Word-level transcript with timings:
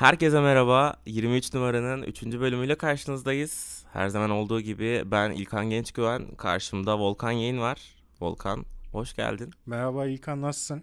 Herkese 0.00 0.40
merhaba. 0.40 0.94
23 1.06 1.54
numaranın 1.54 2.02
3. 2.02 2.22
bölümüyle 2.22 2.74
karşınızdayız. 2.74 3.84
Her 3.92 4.08
zaman 4.08 4.30
olduğu 4.30 4.60
gibi 4.60 5.02
ben 5.06 5.30
İlkan 5.30 5.70
Gençgüven. 5.70 6.34
Karşımda 6.36 6.98
Volkan 6.98 7.30
Yayın 7.30 7.60
var. 7.60 7.94
Volkan 8.20 8.64
hoş 8.92 9.14
geldin. 9.14 9.50
Merhaba 9.66 10.06
İlkan 10.06 10.42
nasılsın? 10.42 10.82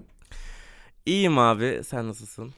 İyiyim 1.05 1.37
abi. 1.37 1.81
Sen 1.85 2.07
nasılsın? 2.07 2.53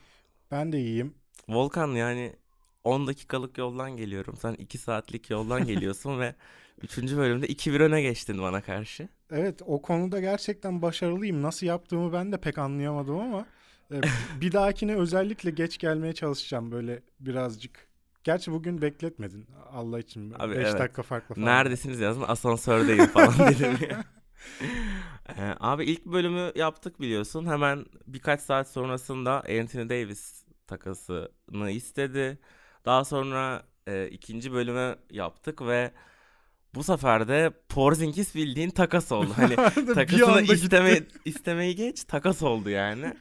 Ben 0.52 0.72
de 0.72 0.80
iyiyim. 0.80 1.14
Volkan 1.50 1.88
yani 1.88 2.36
10 2.84 3.08
dakikalık 3.08 3.58
yoldan 3.58 3.98
geliyorum. 3.98 4.36
Sen 4.42 4.54
2 4.54 4.78
saatlik 4.78 5.30
yoldan 5.30 5.66
geliyorsun 5.68 6.20
ve 6.20 6.36
3. 6.82 6.98
bölümde 6.98 7.48
2-1 7.48 7.84
öne 7.84 8.02
geçtin 8.02 8.42
bana 8.42 8.62
karşı. 8.62 9.10
Evet 9.32 9.62
o 9.66 9.82
konuda 9.82 10.20
gerçekten 10.20 10.82
başarılıyım. 10.82 11.42
Nasıl 11.42 11.68
yaptığımı 11.68 12.14
ben 12.14 12.32
de 12.32 12.38
pek 12.38 12.58
anlayamadım 12.58 13.20
ama 13.20 13.46
e, 13.92 14.02
bir 14.42 14.52
dahakine 14.52 14.96
özellikle 14.96 15.52
geç 15.52 15.78
gelmeye 15.78 16.14
çalışacağım 16.14 16.72
böyle 16.72 17.02
birazcık. 17.20 17.90
Gerçi 18.24 18.52
bugün 18.52 18.82
bekletmedin 18.82 19.48
Allah 19.72 20.00
için. 20.00 20.32
5 20.32 20.40
evet. 20.42 20.80
dakika 20.80 21.04
farklı 21.04 21.36
falan. 21.36 21.48
Neredesiniz 21.48 22.00
yazın 22.00 22.24
asansördeyim 22.28 23.06
falan 23.06 23.34
dedim 23.40 23.78
ya. 23.90 24.04
Ee, 25.38 25.56
abi 25.60 25.86
ilk 25.86 26.06
bölümü 26.06 26.52
yaptık 26.56 27.02
biliyorsun. 27.02 27.46
Hemen 27.46 27.86
birkaç 28.08 28.42
saat 28.42 28.70
sonrasında 28.70 29.34
Anthony 29.36 29.90
Davis 29.90 30.44
takasını 30.68 31.72
istedi. 31.72 32.40
Daha 32.86 33.06
sonra 33.06 33.64
e, 33.88 34.08
ikinci 34.08 34.52
bölümü 34.54 34.96
yaptık 35.12 35.62
ve 35.62 35.92
bu 36.76 36.84
sefer 36.84 37.28
de 37.28 37.52
Porzingis 37.70 38.36
bildiğin 38.36 38.70
takas 38.70 39.12
oldu. 39.12 39.30
Hani 39.36 39.56
takasını 39.94 40.42
isteme, 40.42 41.02
istemeyi 41.26 41.76
geç 41.76 42.04
takas 42.04 42.44
oldu 42.44 42.70
yani. 42.70 43.14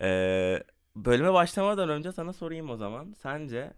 Ee, 0.00 0.62
bölüme 0.96 1.32
başlamadan 1.32 1.88
önce 1.88 2.12
sana 2.12 2.32
sorayım 2.32 2.70
o 2.70 2.76
zaman. 2.76 3.14
Sence 3.22 3.72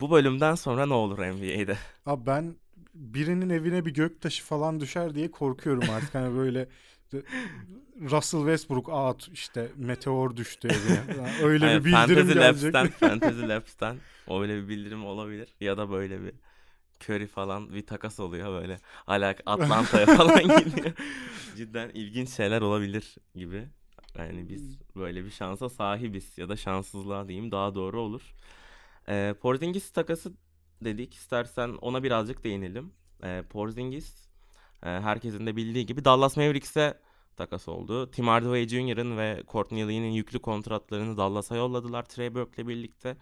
bu 0.00 0.10
bölümden 0.10 0.54
sonra 0.54 0.86
ne 0.86 0.94
olur 0.94 1.18
NBA'de? 1.18 1.78
Abi 2.06 2.26
ben 2.26 2.56
birinin 2.94 3.50
evine 3.50 3.86
bir 3.86 3.94
göktaşı 3.94 4.44
falan 4.44 4.80
düşer 4.80 5.14
diye 5.14 5.30
korkuyorum 5.30 5.90
artık. 5.90 6.14
hani 6.14 6.36
böyle 6.36 6.68
Russell 8.00 8.40
Westbrook 8.40 8.88
out 8.88 9.28
işte 9.32 9.68
meteor 9.76 10.36
düştü 10.36 10.68
evine. 10.68 11.04
Yani 11.22 11.42
öyle 11.42 11.66
Yani 11.66 11.80
bir 11.80 11.84
bildirim 11.84 12.26
Fantasy 12.26 12.32
gelecek. 12.32 12.74
Labs'ten, 12.74 12.88
Fantasy 13.00 13.48
Labs'ten 13.48 13.96
öyle 14.30 14.62
bir 14.62 14.68
bildirim 14.68 15.06
olabilir. 15.06 15.48
Ya 15.60 15.76
da 15.78 15.90
böyle 15.90 16.22
bir 16.22 16.34
Curry 17.04 17.26
falan 17.26 17.74
bir 17.74 17.86
takas 17.86 18.20
oluyor 18.20 18.62
böyle. 18.62 18.80
Hala 18.84 19.34
Atlanta'ya 19.46 20.06
falan 20.06 20.42
gidiyor. 20.58 20.92
Cidden 21.56 21.90
ilginç 21.94 22.30
şeyler 22.30 22.60
olabilir 22.60 23.16
gibi. 23.34 23.68
Yani 24.18 24.48
biz 24.48 24.78
böyle 24.96 25.24
bir 25.24 25.30
şansa 25.30 25.68
sahibiz 25.68 26.38
ya 26.38 26.48
da 26.48 26.56
şanssızlığa 26.56 27.28
diyeyim 27.28 27.50
daha 27.50 27.74
doğru 27.74 28.00
olur. 28.00 28.34
Ee, 29.08 29.34
Porzingis 29.40 29.90
takası 29.90 30.32
dedik. 30.84 31.14
İstersen 31.14 31.68
ona 31.80 32.02
birazcık 32.02 32.44
değinelim. 32.44 32.92
Ee, 33.24 33.44
Porzingis 33.50 34.26
e, 34.82 34.88
herkesin 34.88 35.46
de 35.46 35.56
bildiği 35.56 35.86
gibi 35.86 36.04
Dallas 36.04 36.36
Mavericks'e 36.36 36.98
takas 37.36 37.68
oldu. 37.68 38.10
Tim 38.10 38.28
Hardaway 38.28 38.68
Jr.'ın 38.68 39.16
ve 39.16 39.42
Courtney 39.48 39.88
Lee'nin 39.88 40.10
yüklü 40.10 40.38
kontratlarını 40.38 41.16
Dallas'a 41.16 41.56
yolladılar 41.56 42.02
Trey 42.02 42.34
Burke'le 42.34 42.68
birlikte. 42.68 43.16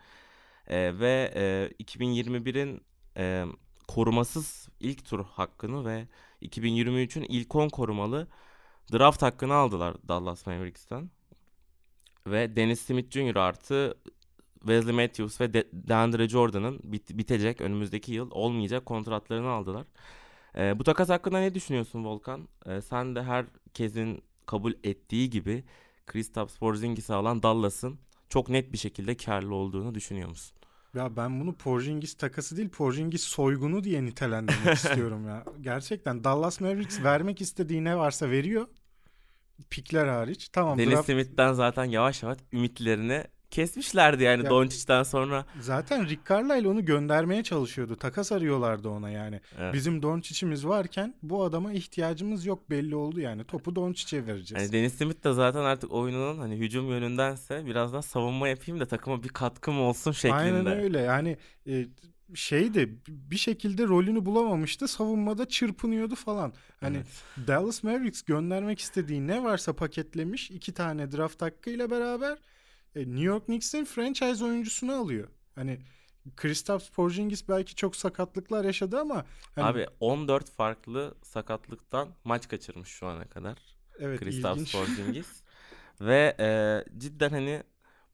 Ee, 0.67 0.99
ve 1.01 1.33
e, 1.35 1.71
2021'in 1.85 2.81
e, 3.17 3.45
korumasız 3.89 4.69
ilk 4.81 5.05
tur 5.05 5.25
hakkını 5.25 5.87
ve 5.87 6.09
2023'ün 6.43 7.23
ilk 7.29 7.55
10 7.55 7.69
korumalı 7.69 8.29
draft 8.93 9.23
hakkını 9.23 9.55
aldılar 9.55 9.97
Dallas 10.09 10.47
Mavericks'ten. 10.47 11.11
Ve 12.27 12.57
Dennis 12.57 12.81
Smith 12.81 13.11
Jr. 13.11 13.37
artı 13.37 13.95
Wesley 14.59 14.95
Matthews 14.95 15.41
ve 15.41 15.55
De- 15.55 15.69
DeAndre 15.73 16.29
Jordan'ın 16.29 16.81
bit- 16.83 17.19
bitecek 17.19 17.61
önümüzdeki 17.61 18.13
yıl 18.13 18.31
olmayacak 18.31 18.87
kontratlarını 18.87 19.49
aldılar. 19.49 19.87
Ee, 20.57 20.79
bu 20.79 20.85
takas 20.85 21.09
hakkında 21.09 21.39
ne 21.41 21.55
düşünüyorsun 21.55 22.05
Volkan? 22.05 22.49
Ee, 22.67 22.81
sen 22.81 23.17
de 23.17 23.23
herkesin 23.23 24.23
kabul 24.47 24.73
ettiği 24.85 25.31
gibi 25.31 25.65
Kristaps 26.07 26.57
Porzingis'i 26.59 27.15
alan 27.15 27.43
Dallas'ın 27.43 27.99
çok 28.29 28.49
net 28.49 28.73
bir 28.73 28.79
şekilde 28.79 29.17
karlı 29.17 29.55
olduğunu 29.55 29.95
düşünüyor 29.95 30.29
musun? 30.29 30.57
Ya 30.95 31.17
ben 31.17 31.41
bunu 31.41 31.55
Porzingis 31.55 32.15
takası 32.15 32.57
değil 32.57 32.69
Porzingis 32.69 33.23
soygunu 33.23 33.85
diye 33.85 34.05
nitelendirmek 34.05 34.75
istiyorum 34.77 35.29
ya. 35.29 35.45
Gerçekten 35.61 36.25
Dallas 36.25 36.61
Mavericks 36.61 37.03
vermek 37.03 37.41
istediği 37.41 37.85
ne 37.85 37.97
varsa 37.97 38.31
veriyor. 38.31 38.67
Pikler 39.71 40.07
hariç. 40.07 40.49
Tamam 40.49 40.79
Dennis 40.79 40.95
draft- 40.95 41.05
Smith'ten 41.13 41.53
zaten 41.53 41.85
yavaş 41.85 42.23
yavaş 42.23 42.39
ümitlerini 42.53 43.25
kesmişlerdi 43.51 44.23
yani 44.25 44.45
Ya- 44.45 44.51
Doncic'ten 44.51 45.03
sonra. 45.03 45.45
zaten 45.61 46.09
Rick 46.09 46.27
Carlisle 46.29 46.69
onu 46.69 46.85
göndermeye 46.85 47.43
çalışıyordu. 47.43 47.97
Takas 47.97 48.33
arıyorlardı 48.33 48.89
ona 48.89 49.11
yani. 49.11 49.41
Evet. 49.59 49.75
Bizim 49.75 50.03
Doncic'imiz 50.03 50.67
varken 50.67 51.15
bu 51.23 51.45
adama 51.45 51.73
ihtiyacımız 51.73 52.47
yok 52.47 52.71
belli 52.71 52.97
oldu 52.97 53.21
yani. 53.21 53.45
Topu 53.45 53.77
Doncic'e 53.77 54.27
vereceğiz. 54.27 54.65
Hani 54.65 54.73
Dennis 54.73 54.95
Smith 54.95 55.25
de 55.25 55.33
zaten 55.33 55.61
artık 55.61 55.93
oyununun 55.93 56.39
hani 56.39 56.57
hücum 56.57 56.89
yönündense 56.89 57.67
biraz 57.67 57.93
daha 57.93 58.03
savunma 58.03 58.49
yapayım 58.49 58.81
da 58.81 58.87
takıma 58.87 59.23
bir 59.23 59.29
katkım 59.29 59.81
olsun 59.81 60.13
şeklinde. 60.13 60.35
Aynen 60.41 60.67
öyle 60.67 61.01
yani 61.01 61.37
e, 61.67 61.87
şey 62.35 62.75
de 62.75 62.89
bir 63.09 63.37
şekilde 63.37 63.85
rolünü 63.87 64.25
bulamamıştı. 64.27 64.89
Savunmada 64.89 65.49
çırpınıyordu 65.49 66.15
falan. 66.15 66.53
Hani 66.81 66.97
Evet. 66.97 67.47
Dallas 67.49 67.83
Mavericks 67.83 68.23
göndermek 68.23 68.81
istediği 68.81 69.27
ne 69.27 69.43
varsa 69.43 69.73
paketlemiş. 69.73 70.51
iki 70.51 70.75
tane 70.75 71.13
draft 71.13 71.43
hakkıyla 71.43 71.91
beraber 71.91 72.39
e, 72.95 73.01
New 73.01 73.23
York 73.23 73.47
Knicks'in 73.47 73.85
franchise 73.85 74.45
oyuncusunu 74.45 74.93
alıyor. 74.93 75.29
Hani 75.55 75.79
Kristaps 76.37 76.89
Porzingis 76.89 77.49
belki 77.49 77.75
çok 77.75 77.97
sakatlıklar 77.97 78.65
yaşadı 78.65 79.01
ama 79.01 79.25
hani, 79.55 79.67
Abi 79.67 79.87
14 80.01 80.51
farklı 80.51 81.15
sakatlıktan 81.23 82.09
maç 82.25 82.49
kaçırmış 82.49 82.89
şu 82.89 83.07
ana 83.07 83.25
kadar. 83.25 83.59
evet 83.99 84.21
Kristaps. 84.21 84.73
Porzingis. 84.73 85.43
Ve 86.01 86.37
e, 86.41 86.49
cidden 86.99 87.31
hani 87.31 87.63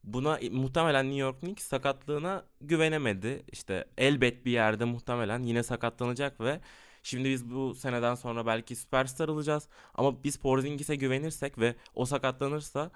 buna 0.05 0.39
muhtemelen 0.51 1.05
New 1.07 1.21
York 1.21 1.41
Knicks 1.41 1.65
sakatlığına 1.67 2.45
güvenemedi. 2.61 3.43
İşte 3.53 3.85
elbet 3.99 4.47
bir 4.47 4.51
yerde 4.51 4.85
muhtemelen 4.85 5.43
yine 5.43 5.63
sakatlanacak 5.63 6.41
ve 6.41 6.61
şimdi 7.03 7.31
biz 7.31 7.51
bu 7.51 7.75
seneden 7.75 8.15
sonra 8.15 8.47
belki 8.47 8.77
süperstar 8.77 9.29
alacağız. 9.29 9.69
Ama 9.95 10.25
biz 10.25 10.37
Porzingis'e 10.37 10.97
güvenirsek 10.97 11.59
ve 11.59 11.75
o 11.95 12.05
sakatlanırsa 12.05 12.91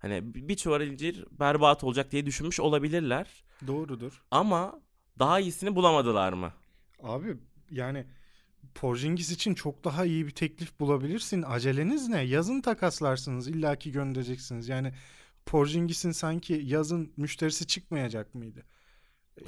hani 0.00 0.34
bir 0.34 0.56
çuval 0.56 0.80
incir 0.80 1.24
berbat 1.40 1.84
olacak 1.84 2.12
diye 2.12 2.26
düşünmüş 2.26 2.60
olabilirler. 2.60 3.44
Doğrudur. 3.66 4.22
Ama 4.30 4.80
daha 5.18 5.40
iyisini 5.40 5.76
bulamadılar 5.76 6.32
mı? 6.32 6.52
Abi 7.02 7.36
yani 7.70 8.06
Porzingis 8.74 9.30
için 9.30 9.54
çok 9.54 9.84
daha 9.84 10.04
iyi 10.04 10.26
bir 10.26 10.30
teklif 10.30 10.80
bulabilirsin. 10.80 11.42
Aceleniz 11.42 12.08
ne? 12.08 12.22
Yazın 12.22 12.60
takaslarsınız. 12.60 13.48
illaki 13.48 13.92
göndereceksiniz. 13.92 14.68
Yani 14.68 14.92
Porzingis'in 15.46 16.12
sanki 16.12 16.62
yazın 16.64 17.12
müşterisi 17.16 17.66
çıkmayacak 17.66 18.34
mıydı? 18.34 18.62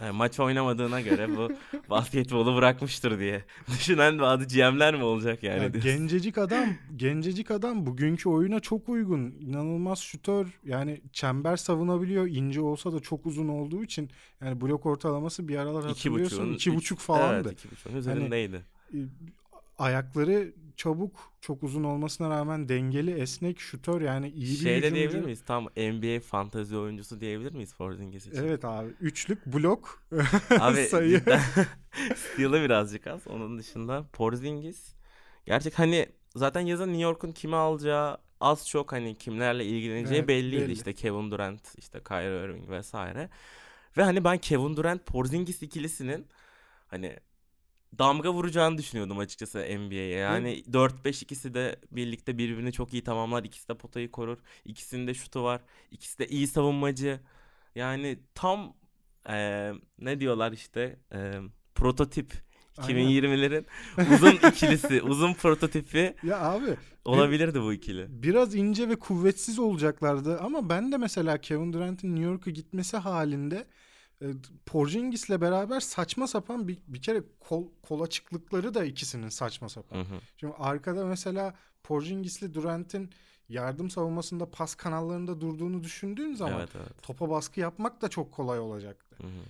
Yani 0.01 0.13
maç 0.17 0.41
oynamadığına 0.41 1.01
göre 1.01 1.37
bu 1.37 1.49
basketbolu 1.91 2.57
bırakmıştır 2.57 3.19
diye 3.19 3.45
düşünen 3.69 4.19
bazı 4.19 4.45
GM'ler 4.45 4.95
mi 4.95 5.03
olacak 5.05 5.43
yani? 5.43 5.63
Ya 5.63 5.73
diyorsun? 5.73 5.91
gencecik 5.93 6.39
adam, 6.39 6.67
gencecik 6.97 7.51
adam 7.51 7.87
bugünkü 7.87 8.29
oyuna 8.29 8.61
çok 8.61 8.89
uygun. 8.89 9.21
İnanılmaz 9.41 9.99
şutör. 9.99 10.61
Yani 10.65 11.01
çember 11.13 11.57
savunabiliyor. 11.57 12.27
İnce 12.27 12.61
olsa 12.61 12.93
da 12.93 13.01
çok 13.01 13.27
uzun 13.27 13.49
olduğu 13.49 13.85
için 13.85 14.11
yani 14.41 14.61
blok 14.61 14.87
ortalaması 14.87 15.49
bir 15.49 15.57
aralar 15.57 15.81
İki 15.81 15.89
hatırlıyorsun. 15.89 16.45
buçuğun- 16.53 16.55
iki 16.55 16.75
buçuk 16.75 16.99
falandı. 16.99 17.49
Evet 17.49 17.59
iki 17.65 17.71
buçuğun 17.71 17.97
üzerindeydi. 17.97 18.63
E, 18.95 18.99
ayakları 19.79 20.53
çabuk, 20.77 21.33
çok 21.41 21.63
uzun 21.63 21.85
olmasına 21.85 22.31
rağmen 22.31 22.69
dengeli, 22.69 23.11
esnek, 23.21 23.61
şutör 23.61 24.01
yani 24.01 24.29
iyi 24.29 24.41
bir 24.53 24.57
şey 24.57 24.73
de 24.73 24.77
hücumcu. 24.77 24.95
diyebilir 24.95 25.21
miyiz? 25.25 25.43
Tam 25.47 25.65
NBA 25.77 26.21
fantezi 26.21 26.77
oyuncusu 26.77 27.21
diyebilir 27.21 27.53
miyiz 27.53 27.75
Porzingis 27.75 28.27
için? 28.27 28.39
Evet 28.43 28.65
abi. 28.65 28.89
Üçlük 29.01 29.47
blok 29.47 30.03
Abi 30.61 30.85
sayı. 30.85 31.19
cidden 31.19 31.41
steal'ı 32.17 32.63
birazcık 32.63 33.07
az. 33.07 33.27
Onun 33.29 33.59
dışında 33.59 34.05
Porzingis 34.13 34.95
gerçek 35.47 35.79
hani 35.79 36.09
zaten 36.37 36.61
yazın 36.61 36.89
New 36.89 37.03
York'un 37.03 37.33
kimi 37.33 37.57
alacağı 37.57 38.19
az 38.41 38.69
çok 38.69 38.93
hani 38.93 39.19
kimlerle 39.19 39.65
ilgileneceği 39.65 40.19
Evet, 40.19 40.29
belliydi. 40.29 40.63
belli. 40.63 40.73
İşte 40.73 40.93
Kevin 40.95 41.31
Durant, 41.31 41.79
işte 41.79 42.01
Kyrie 42.09 42.45
Irving 42.45 42.71
vesaire. 42.71 43.29
Ve 43.97 44.03
hani 44.03 44.25
ben 44.25 44.39
Kevin 44.39 44.77
Durant 44.77 45.07
Porzingis 45.07 45.63
ikilisinin 45.63 46.27
hani 46.87 47.17
damga 47.99 48.33
vuracağını 48.33 48.79
düşünüyordum 48.79 49.19
açıkçası 49.19 49.59
NBA'ye. 49.59 50.09
Yani 50.19 50.65
4-5 50.73 51.23
ikisi 51.23 51.55
de 51.55 51.77
birlikte 51.91 52.39
birbirini 52.39 52.73
çok 52.73 52.93
iyi 52.93 53.05
tamamlar. 53.05 53.45
İkisi 53.45 53.69
de 53.69 53.75
potayı 53.75 54.11
korur. 54.11 54.39
İkisinin 54.65 55.07
de 55.07 55.15
şutu 55.15 55.43
var. 55.43 55.61
İkisi 55.91 56.19
de 56.19 56.27
iyi 56.29 56.47
savunmacı. 56.47 57.21
Yani 57.75 58.19
tam 58.35 58.75
eee, 59.29 59.73
ne 59.99 60.21
diyorlar 60.21 60.53
işte 60.53 60.97
eee, 61.15 61.41
prototip 61.75 62.33
Aynen. 62.79 63.01
2020'lerin 63.01 63.65
uzun 64.15 64.33
ikilisi, 64.51 65.03
uzun 65.03 65.35
prototipi 65.35 66.15
Ya 66.23 66.41
abi 66.41 66.77
olabilirdi 67.05 67.63
bu 67.63 67.73
ikili. 67.73 68.07
biraz 68.23 68.55
ince 68.55 68.89
ve 68.89 68.97
kuvvetsiz 68.97 69.59
olacaklardı 69.59 70.39
ama 70.39 70.69
ben 70.69 70.93
de 70.93 70.97
mesela 70.97 71.39
Kevin 71.41 71.73
Durant'in 71.73 72.09
New 72.17 72.25
York'a 72.31 72.51
gitmesi 72.51 72.97
halinde 72.97 73.67
e, 74.23 74.27
Porzingis'le 74.67 75.41
beraber 75.41 75.81
saçma 75.81 76.27
sapan 76.27 76.69
bir, 76.69 76.79
bir 76.89 77.03
kere 77.03 77.23
kol, 77.41 77.69
kol 77.83 78.01
açıklıkları 78.01 78.75
da 78.75 78.85
ikisinin 78.85 79.29
saçma 79.29 79.69
sapan. 79.69 79.97
Hı 79.97 80.01
hı. 80.01 80.21
Şimdi 80.37 80.55
arkada 80.59 81.07
mesela 81.07 81.55
Porzingis'li 81.83 82.55
Durant'in 82.55 83.11
yardım 83.49 83.91
savunmasında 83.91 84.51
pas 84.51 84.75
kanallarında 84.75 85.41
durduğunu 85.41 85.85
düşündüğün 85.85 86.35
zaman 86.35 86.59
Evet 86.59 86.69
evet. 86.77 87.03
topa 87.03 87.31
baskı 87.31 87.61
yapmak 87.61 88.03
da 88.03 88.09
çok 88.09 88.33
kolay 88.33 88.59
olacaktı. 88.59 89.17
Hı 89.21 89.27
hı. 89.27 89.43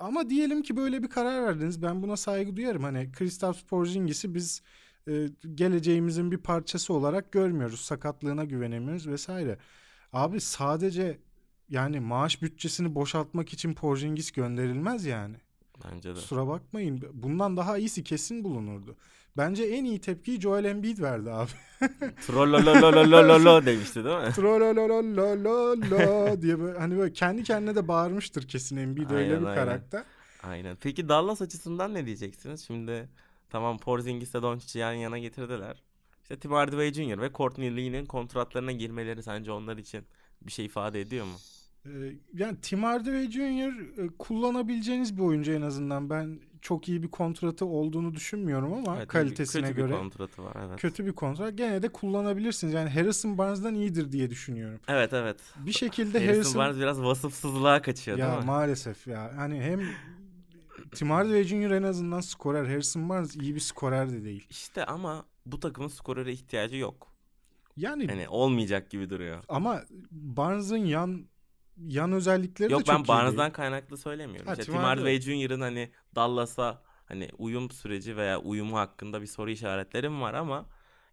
Ama 0.00 0.30
diyelim 0.30 0.62
ki 0.62 0.76
böyle 0.76 1.02
bir 1.02 1.08
karar 1.08 1.42
verdiniz. 1.42 1.82
Ben 1.82 2.02
buna 2.02 2.16
saygı 2.16 2.56
duyarım. 2.56 2.82
Hani 2.82 3.12
Kristaps 3.12 3.62
Porzingis'i 3.62 4.34
biz 4.34 4.62
e, 5.08 5.28
geleceğimizin 5.54 6.30
bir 6.30 6.38
parçası 6.38 6.94
olarak 6.94 7.32
görmüyoruz. 7.32 7.80
Sakatlığına 7.80 8.44
güvenemiyoruz 8.44 9.08
vesaire. 9.08 9.58
Abi 10.12 10.40
sadece 10.40 11.18
yani 11.68 12.00
maaş 12.00 12.42
bütçesini 12.42 12.94
boşaltmak 12.94 13.52
için 13.52 13.74
Porzingis 13.74 14.30
gönderilmez 14.30 15.06
yani. 15.06 15.36
Bence 15.84 16.10
de. 16.10 16.14
Kusura 16.14 16.48
bakmayın. 16.48 17.02
Bundan 17.12 17.56
daha 17.56 17.78
iyisi 17.78 18.04
kesin 18.04 18.44
bulunurdu. 18.44 18.96
Bence 19.36 19.64
en 19.64 19.84
iyi 19.84 20.00
tepkiyi 20.00 20.40
Joel 20.40 20.64
Embiid 20.64 20.98
verdi 20.98 21.30
abi. 21.30 21.50
Trollolololololo 22.26 23.66
demişti 23.66 24.04
değil 24.04 24.26
mi? 24.26 24.32
Trollololololo 24.32 26.42
diye 26.42 26.60
böyle 26.60 26.78
hani 26.78 26.98
böyle 26.98 27.12
kendi 27.12 27.44
kendine 27.44 27.74
de 27.74 27.88
bağırmıştır 27.88 28.48
kesin 28.48 28.76
Embiid 28.76 29.10
öyle 29.10 29.28
Aynen, 29.28 29.40
bir 29.40 29.46
aynen. 29.46 29.64
karakter. 29.64 30.04
Aynen. 30.42 30.76
Peki 30.80 31.08
Dallas 31.08 31.42
açısından 31.42 31.94
ne 31.94 32.06
diyeceksiniz? 32.06 32.66
Şimdi 32.66 33.08
tamam 33.50 33.78
Porzingis'le 33.78 34.34
Doncic'i 34.34 34.78
yan 34.78 34.92
yana 34.92 35.18
getirdiler. 35.18 35.82
İşte 36.22 36.38
Tim 36.38 36.52
Hardaway 36.52 36.92
Jr. 36.92 37.20
ve 37.20 37.32
Courtney 37.32 37.76
Lee'nin 37.76 38.06
kontratlarına 38.06 38.72
girmeleri 38.72 39.22
sence 39.22 39.52
onlar 39.52 39.76
için 39.76 40.04
bir 40.42 40.52
şey 40.52 40.64
ifade 40.64 41.00
ediyor 41.00 41.26
mu? 41.26 41.36
Ee, 41.86 42.12
yani 42.34 42.56
Tim 42.62 42.82
Hardaway 42.82 43.30
Jr. 43.30 43.98
e, 44.04 44.08
kullanabileceğiniz 44.18 45.16
bir 45.16 45.22
oyuncu 45.22 45.52
en 45.52 45.62
azından. 45.62 46.10
Ben 46.10 46.40
çok 46.62 46.88
iyi 46.88 47.02
bir 47.02 47.08
kontratı 47.08 47.66
olduğunu 47.66 48.14
düşünmüyorum 48.14 48.72
ama 48.72 48.96
Evet, 48.96 49.08
kalitesine 49.08 49.62
kötü 49.62 49.76
göre 49.76 49.88
bir 49.88 49.96
kontratı 49.98 50.44
var 50.44 50.56
evet. 50.68 50.80
kötü 50.80 51.06
bir 51.06 51.12
kontrat. 51.12 51.58
Gene 51.58 51.82
de 51.82 51.88
kullanabilirsiniz. 51.88 52.74
Yani 52.74 52.90
Harrison 52.90 53.38
Barnes'dan 53.38 53.74
iyidir 53.74 54.12
diye 54.12 54.30
düşünüyorum. 54.30 54.80
Evet 54.88 55.12
evet. 55.12 55.36
Bir 55.56 55.72
şekilde 55.72 56.18
Harrison, 56.18 56.34
Harrison, 56.34 56.58
Barnes 56.60 56.76
biraz 56.76 57.02
vasıfsızlığa 57.02 57.82
kaçıyor 57.82 58.18
ya 58.18 58.28
değil 58.28 58.38
mi? 58.38 58.46
maalesef 58.46 59.06
ya. 59.06 59.32
Hani 59.36 59.60
hem 59.60 59.80
Tim 60.94 61.10
Hardaway 61.10 61.44
Jr. 61.44 61.70
en 61.70 61.82
azından 61.82 62.20
skorer. 62.20 62.64
Harrison 62.64 63.08
Barnes 63.08 63.36
iyi 63.36 63.54
bir 63.54 63.60
skorer 63.60 64.12
de 64.12 64.24
değil. 64.24 64.46
İşte 64.50 64.84
ama 64.84 65.24
bu 65.46 65.60
takımın 65.60 65.88
skorere 65.88 66.32
ihtiyacı 66.32 66.76
yok. 66.76 67.12
Yani 67.76 68.06
Hani 68.06 68.28
olmayacak 68.28 68.90
gibi 68.90 69.10
duruyor. 69.10 69.44
ama 69.48 69.82
Barnes'ın 70.10 70.76
yan 70.76 71.26
yan 71.88 72.12
özellikleri 72.12 72.72
Yok 72.72 72.80
de 72.80 72.84
çok 72.84 72.94
ben 72.94 73.04
iyi 73.04 73.08
Barnes'dan 73.08 73.52
kaynaklı 73.52 73.96
söylemiyorum. 73.96 74.46
Ha, 74.46 74.52
İşte 74.52 74.64
Tim 74.64 74.74
Hardaway 74.74 75.20
Jr.'ın 75.20 75.60
hani 75.60 75.90
Dallas'a 76.14 76.82
hani 77.06 77.28
uyum 77.38 77.70
süreci 77.70 78.16
veya 78.16 78.40
uyumu 78.40 78.78
hakkında 78.78 79.20
bir 79.20 79.26
soru 79.26 79.50
işaretlerim 79.50 80.20
var 80.20 80.34
ama 80.34 80.66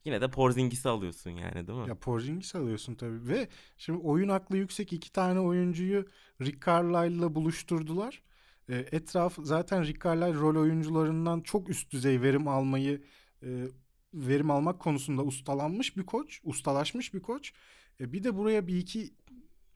yine 0.06 0.22
de 0.22 0.32
Porzingis'i 0.32 0.90
alıyorsun 0.90 1.32
yani 1.32 1.68
değil 1.68 1.80
mi? 1.80 1.90
Ya 1.90 1.96
Porzingis 1.96 2.56
alıyorsun 2.56 2.96
tabii 2.96 3.28
ve 3.28 3.48
şimdi 3.78 4.00
oyun 4.00 4.30
aklı 4.30 4.58
yüksek 4.58 4.94
iki 4.94 5.12
tane 5.12 5.40
oyuncuyu 5.40 6.06
Rick 6.42 6.66
Carlisle'la 6.66 7.36
buluşturdular. 7.36 8.22
E, 8.70 8.76
etraf 8.92 9.38
zaten 9.44 9.86
Rick 9.86 10.04
Carlisle 10.04 10.34
rol 10.40 10.62
oyuncularından 10.62 11.42
çok 11.42 11.70
üst 11.70 11.92
düzey 11.92 12.22
verim 12.22 12.48
almayı 12.48 13.02
e, 13.44 13.68
verim 14.14 14.52
almak 14.52 14.80
konusunda 14.80 15.24
ustalanmış 15.24 15.98
bir 15.98 16.06
koç, 16.06 16.40
ustalaşmış 16.44 17.14
bir 17.14 17.22
koç. 17.22 17.54
E, 18.00 18.14
bir 18.14 18.24
de 18.24 18.38
buraya 18.38 18.68
bir 18.68 18.78
iki 18.78 19.14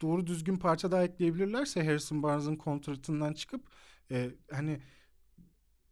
doğru 0.01 0.27
düzgün 0.27 0.57
parça 0.57 0.91
daha 0.91 1.03
ekleyebilirlerse 1.03 1.85
Harrison 1.85 2.23
Barnes'ın 2.23 2.55
kontratından 2.55 3.33
çıkıp 3.33 3.61
e, 4.11 4.31
hani 4.51 4.79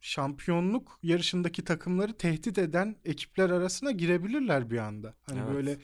şampiyonluk 0.01 0.99
yarışındaki 1.03 1.63
takımları 1.63 2.17
tehdit 2.17 2.57
eden 2.57 2.95
ekipler 3.05 3.49
arasına 3.49 3.91
girebilirler 3.91 4.71
bir 4.71 4.77
anda. 4.77 5.13
Hani 5.29 5.39
Evet. 5.39 5.53
böyle 5.55 5.77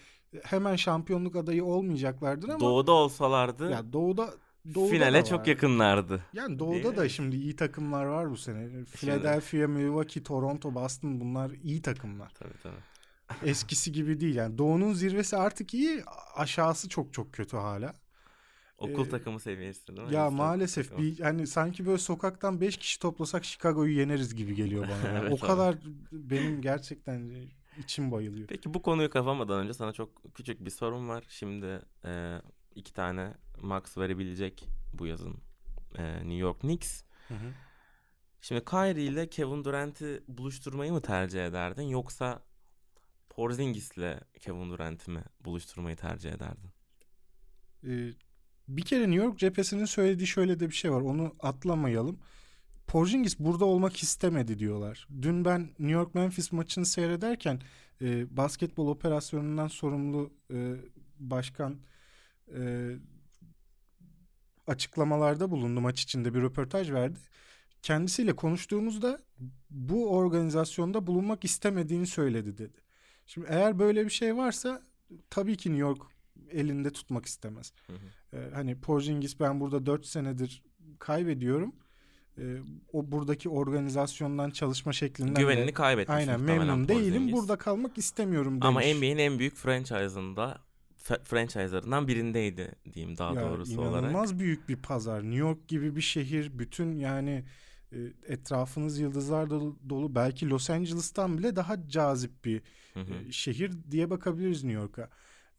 hemen 0.43 0.75
şampiyonluk 0.75 1.35
adayı 1.35 1.65
olmayacaklardır 1.65 2.49
ama 2.49 2.59
Doğuda 2.59 2.91
olsalardı 2.91 3.71
ya 3.71 3.93
doğuda 3.93 4.33
doğuda 4.75 4.89
finale 4.89 5.25
çok 5.25 5.47
yakınlardı. 5.47 6.25
Yani 6.33 6.59
doğuda 6.59 6.83
Değil 6.83 6.97
da 6.97 7.09
şimdi 7.09 7.35
iyi 7.35 7.55
takımlar 7.55 8.05
var 8.05 8.31
bu 8.31 8.37
sene. 8.37 8.83
Philadelphia, 8.85 9.67
Milwaukee, 9.67 10.23
Toronto, 10.23 10.75
Boston 10.75 11.21
bunlar 11.21 11.51
iyi 11.51 11.81
takımlar. 11.81 12.29
Tabii 12.29 12.57
tabii. 12.63 13.49
Eskisi 13.49 13.91
gibi 13.91 14.19
değil 14.19 14.35
yani. 14.35 14.57
Doğunun 14.57 14.93
zirvesi 14.93 15.37
artık 15.37 15.73
iyi, 15.73 16.03
aşağısı 16.35 16.89
çok 16.89 17.13
çok 17.13 17.33
kötü 17.33 17.57
hala. 17.57 17.93
Okul 18.81 19.07
Ee, 19.07 19.09
takımı 19.09 19.39
seviyesi 19.39 19.87
değil 19.87 19.99
mi? 19.99 20.13
Ya 20.13 20.25
Lise 20.27 20.35
maalesef 20.35 20.85
takımı. 20.89 21.01
bir 21.07 21.19
hani 21.19 21.47
sanki 21.47 21.85
böyle 21.85 21.97
sokaktan 21.97 22.61
5 22.61 22.77
kişi 22.77 22.99
toplasak 22.99 23.45
Chicago'yu 23.45 23.99
yeneriz 23.99 24.35
gibi 24.35 24.55
geliyor 24.55 24.87
bana. 24.89 25.07
Evet 25.19 25.31
o 25.31 25.37
abi. 25.45 25.45
kadar 25.47 25.75
benim 26.11 26.61
gerçekten 26.61 27.49
içim 27.77 28.11
bayılıyor. 28.11 28.47
Peki 28.47 28.73
bu 28.73 28.81
konuyu 28.81 29.09
kapamadan 29.09 29.59
önce 29.63 29.73
sana 29.73 29.93
çok 29.93 30.33
küçük 30.35 30.65
bir 30.65 30.69
sorum 30.69 31.09
var. 31.09 31.23
Şimdi 31.29 31.81
e, 32.05 32.41
iki 32.75 32.93
tane 32.93 33.33
max 33.61 33.97
verebilecek 33.97 34.67
bu 34.93 35.05
yazın 35.05 35.37
e, 35.97 36.13
New 36.15 36.33
York 36.33 36.59
Knicks. 36.61 37.03
Hı 37.27 37.33
hı. 37.33 37.53
Şimdi 38.41 38.65
Kyrie 38.65 39.03
ile 39.03 39.29
Kevin 39.29 39.63
Durant'i 39.63 40.23
buluşturmayı 40.27 40.91
mı 40.91 41.01
tercih 41.01 41.45
ederdin 41.45 41.83
yoksa 41.83 42.43
Porzingis'le 43.29 44.19
Kevin 44.39 44.69
Durant'i 44.69 45.11
mi 45.11 45.23
buluşturmayı 45.41 45.95
tercih 45.95 46.31
ederdin? 46.31 46.69
Ee, 47.87 48.13
bir 48.77 48.81
kere 48.81 49.01
New 49.01 49.25
York 49.25 49.39
cephesinin 49.39 49.85
söylediği 49.85 50.27
şöyle 50.27 50.59
de 50.59 50.69
bir 50.69 50.75
şey 50.75 50.91
var. 50.91 51.01
Onu 51.01 51.35
atlamayalım. 51.39 52.19
Porzingis 52.87 53.39
burada 53.39 53.65
olmak 53.65 54.03
istemedi 54.03 54.59
diyorlar. 54.59 55.07
Dün 55.21 55.45
ben 55.45 55.61
New 55.61 55.91
York 55.91 56.15
Memphis 56.15 56.51
maçını 56.51 56.85
seyrederken 56.85 57.61
e, 58.01 58.37
basketbol 58.37 58.87
operasyonundan 58.87 59.67
sorumlu 59.67 60.33
e, 60.53 60.75
başkan 61.19 61.77
e, 62.57 62.91
açıklamalarda 64.67 65.51
bulundu 65.51 65.81
maç 65.81 66.01
içinde 66.01 66.33
bir 66.33 66.41
röportaj 66.41 66.91
verdi. 66.91 67.19
Kendisiyle 67.81 68.35
konuştuğumuzda 68.35 69.19
bu 69.69 70.11
organizasyonda 70.11 71.07
bulunmak 71.07 71.45
istemediğini 71.45 72.07
söyledi 72.07 72.57
dedi. 72.57 72.77
Şimdi 73.25 73.47
eğer 73.49 73.79
böyle 73.79 74.05
bir 74.05 74.09
şey 74.09 74.37
varsa 74.37 74.81
tabii 75.29 75.57
ki 75.57 75.69
New 75.69 75.81
York 75.81 76.10
elinde 76.53 76.89
tutmak 76.89 77.25
istemez. 77.25 77.73
Hı 77.87 77.93
hı. 77.93 78.37
Ee, 78.37 78.49
hani 78.53 78.81
Porzingis 78.81 79.39
ben 79.39 79.59
burada 79.59 79.85
4 79.85 80.05
senedir 80.05 80.63
kaybediyorum. 80.99 81.75
Ee, 82.37 82.57
o 82.93 83.11
buradaki 83.11 83.49
organizasyondan 83.49 84.49
çalışma 84.49 84.93
şeklinden 84.93 85.35
de- 85.35 85.39
Güvenini 85.41 85.73
kaybetmiş 85.73 86.15
aynen 86.17 86.41
memnun 86.41 86.87
değilim. 86.87 87.03
Porzingis. 87.13 87.33
Burada 87.35 87.55
kalmak 87.57 87.97
istemiyorum 87.97 88.51
demiş. 88.61 88.65
Ama 88.67 88.79
NBA'in 88.81 89.17
en 89.17 89.39
büyük 89.39 89.55
franchise'ında 89.55 90.57
franchise'larından 91.23 92.07
birindeydi 92.07 92.71
diyeyim 92.93 93.17
daha 93.17 93.33
Ya 93.33 93.41
doğrusu 93.49 93.81
olarak. 93.81 94.01
inanılmaz 94.03 94.39
büyük 94.39 94.69
bir 94.69 94.75
pazar. 94.75 95.21
New 95.23 95.35
York 95.37 95.67
gibi 95.67 95.95
bir 95.95 96.01
şehir 96.01 96.59
bütün 96.59 96.95
yani 96.99 97.43
e, 97.91 97.97
etrafınız 98.27 98.99
yıldızlar 98.99 99.49
dolu, 99.49 99.79
dolu 99.89 100.15
belki 100.15 100.49
Los 100.49 100.69
Angeles'tan 100.69 101.37
bile 101.37 101.55
daha 101.55 101.87
cazip 101.87 102.45
bir 102.45 102.61
Hı 102.93 102.99
hı. 102.99 103.13
e, 103.27 103.31
şehir 103.31 103.71
diye 103.91 104.09
bakabiliriz 104.09 104.63
New 104.63 104.81
York'a. 104.81 105.09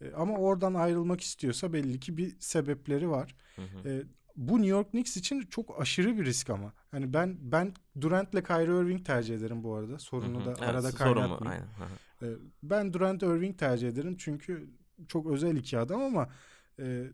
E, 0.03 0.13
Ama 0.17 0.37
oradan 0.39 0.75
ayrılmak 0.75 1.21
istiyorsa 1.21 1.73
belli 1.73 2.01
ki 2.01 2.17
bir 2.17 2.37
sebepleri 2.41 3.11
var. 3.11 3.35
Hı 3.57 3.63
hı. 3.63 3.89
E, 3.89 4.03
bu 4.37 4.53
New 4.57 4.69
York 4.69 4.91
Knicks 4.91 5.17
için 5.17 5.41
çok 5.41 5.81
aşırı 5.81 6.19
bir 6.19 6.25
risk 6.25 6.51
ama. 6.51 6.73
Hani 6.91 7.13
ben 7.13 7.37
ben 7.41 7.75
Durant'le 8.01 8.45
Kyrie 8.47 8.81
Irving 8.83 9.07
tercih 9.07 9.35
ederim 9.37 9.63
bu 9.65 9.75
arada. 9.75 9.99
Sorunu 9.99 10.39
Hı 10.39 10.43
hı. 10.43 10.47
da 10.47 10.51
Evet, 10.51 10.69
arada 10.69 10.91
kaynatmayayım. 10.91 11.67
E, 12.23 12.27
ben 12.63 12.93
Durant 12.93 13.23
Irving 13.23 13.59
tercih 13.59 13.89
ederim 13.89 14.17
çünkü 14.19 14.71
çok 15.09 15.27
özel 15.27 15.57
iki 15.57 15.79
adam 15.79 16.01
ama 16.03 16.29
e, 16.79 17.07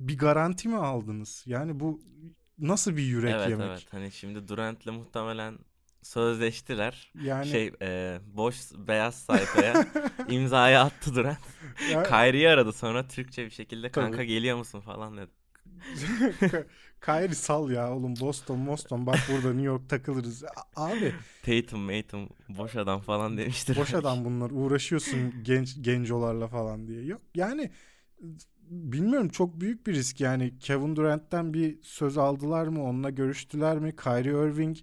bir 0.00 0.18
garanti 0.18 0.68
mi 0.68 0.76
aldınız? 0.76 1.42
Yani 1.46 1.80
bu 1.80 2.00
nasıl 2.58 2.96
bir 2.96 3.02
yürek 3.02 3.34
Evet 3.34 3.48
yemek? 3.48 3.66
evet 3.66 3.86
hani 3.90 4.12
şimdi 4.12 4.48
Durant'le 4.48 4.86
muhtemelen 4.86 5.58
sözleştiler. 6.02 7.12
Yani 7.14 7.46
Şey 7.50 7.72
e, 7.82 8.18
boş 8.26 8.56
beyaz 8.74 9.14
sayfaya 9.14 9.74
imzayı 10.26 10.80
attı 10.80 11.14
Durant. 11.14 11.38
ya- 11.92 12.02
Kyrie'yi 12.08 12.48
aradı 12.48 12.72
sonra 12.72 13.08
Türkçe 13.08 13.44
bir 13.46 13.50
şekilde 13.50 13.90
Tabii. 13.92 14.04
kanka 14.04 14.24
geliyor 14.24 14.56
musun 14.58 14.80
falan 14.80 15.16
dedi. 15.16 15.30
Kyrie 17.00 17.34
sal 17.34 17.70
ya 17.70 17.92
oğlum 17.96 18.20
Boston 18.20 18.66
Boston 18.66 19.06
bak 19.06 19.18
burada 19.28 19.48
New 19.48 19.62
York 19.66 19.88
takılırız. 19.88 20.44
A- 20.44 20.82
Abi 20.90 21.14
Tatum, 21.42 21.80
Matum 21.80 22.28
boş 22.48 22.76
adam 22.76 23.00
falan 23.00 23.38
demiştir. 23.38 23.76
boş 23.76 23.94
adam 23.94 24.24
bunlar 24.24 24.50
uğraşıyorsun 24.50 25.42
genç 25.42 25.82
gencolarla 25.82 26.48
falan 26.48 26.88
diye. 26.88 27.04
Yok 27.04 27.20
yani 27.34 27.70
bilmiyorum 28.70 29.28
çok 29.28 29.60
büyük 29.60 29.86
bir 29.86 29.94
risk 29.94 30.20
yani 30.20 30.58
Kevin 30.58 30.96
Durant'ten 30.96 31.54
bir 31.54 31.82
söz 31.82 32.18
aldılar 32.18 32.66
mı 32.66 32.84
onunla 32.84 33.10
görüştüler 33.10 33.78
mi 33.78 33.96
Kyrie 33.96 34.30
Irving 34.48 34.76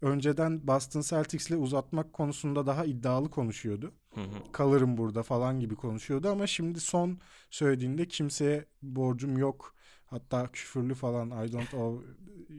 önceden 0.00 0.66
Boston 0.66 1.00
Celtics'le 1.00 1.50
uzatmak 1.50 2.12
konusunda 2.12 2.66
daha 2.66 2.84
iddialı 2.84 3.30
konuşuyordu. 3.30 3.94
Hı 4.14 4.20
hı. 4.20 4.52
Kalırım 4.52 4.96
burada 4.96 5.22
falan 5.22 5.60
gibi 5.60 5.74
konuşuyordu 5.76 6.28
ama 6.28 6.46
şimdi 6.46 6.80
son 6.80 7.18
söylediğinde 7.50 8.08
kimseye 8.08 8.64
borcum 8.82 9.38
yok. 9.38 9.74
Hatta 10.06 10.52
küfürlü 10.52 10.94
falan 10.94 11.46
I 11.46 11.52
don't 11.52 11.74
owe 11.74 12.06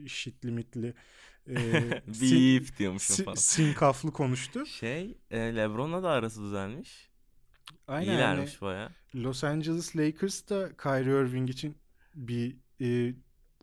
shit 0.06 0.44
limitli 0.44 0.94
e, 1.48 1.54
Beep 2.06 2.78
diyormuşum 2.78 3.16
sin, 3.16 3.24
falan. 3.24 3.34
sinkaflı 3.34 4.12
konuştu. 4.12 4.66
Şey 4.66 5.18
e, 5.30 5.38
Lebron'la 5.38 6.02
da 6.02 6.10
arası 6.10 6.42
düzelmiş. 6.42 7.08
Aynen 7.88 8.10
İyilermiş 8.12 8.52
yani 8.52 8.60
baya. 8.60 8.90
Los 9.14 9.44
Angeles 9.44 9.96
Lakers 9.96 10.48
da 10.48 10.76
Kyrie 10.76 11.20
Irving 11.20 11.50
için 11.50 11.76
bir 12.14 12.56
e, 12.80 13.14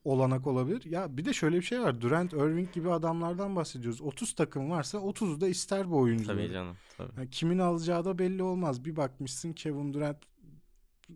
olanak 0.05 0.47
olabilir. 0.47 0.85
Ya 0.85 1.17
bir 1.17 1.25
de 1.25 1.33
şöyle 1.33 1.57
bir 1.57 1.62
şey 1.62 1.81
var. 1.81 2.01
Durant, 2.01 2.33
Irving 2.33 2.74
gibi 2.74 2.91
adamlardan 2.91 3.55
bahsediyoruz. 3.55 4.01
30 4.01 4.35
takım 4.35 4.69
varsa 4.69 4.97
30'u 4.97 5.41
da 5.41 5.47
ister 5.47 5.91
bu 5.91 5.97
oyuncuları. 5.97 6.38
Tabii 6.38 6.53
canım. 6.53 6.77
Tabii. 6.97 7.12
Yani 7.17 7.29
kimin 7.29 7.59
alacağı 7.59 8.05
da 8.05 8.19
belli 8.19 8.43
olmaz. 8.43 8.85
Bir 8.85 8.95
bakmışsın 8.95 9.53
Kevin 9.53 9.93
Durant 9.93 10.17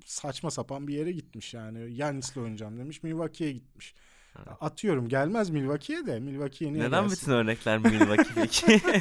saçma 0.05 0.51
sapan 0.51 0.87
bir 0.87 0.93
yere 0.93 1.11
gitmiş 1.11 1.53
yani. 1.53 1.93
Yannis'le 1.93 2.37
oynayacağım 2.37 2.79
demiş. 2.79 3.03
Milwaukee'ye 3.03 3.51
gitmiş. 3.51 3.93
Atıyorum 4.61 5.09
gelmez 5.09 5.49
Milwaukee'ye 5.49 6.05
de. 6.05 6.19
Milwaukee'ye 6.19 6.73
niye 6.73 6.83
Neden 6.83 7.03
gelsin? 7.03 7.17
bütün 7.21 7.31
örnekler 7.31 7.77
Milwaukee 7.77 8.33
peki? 8.35 8.81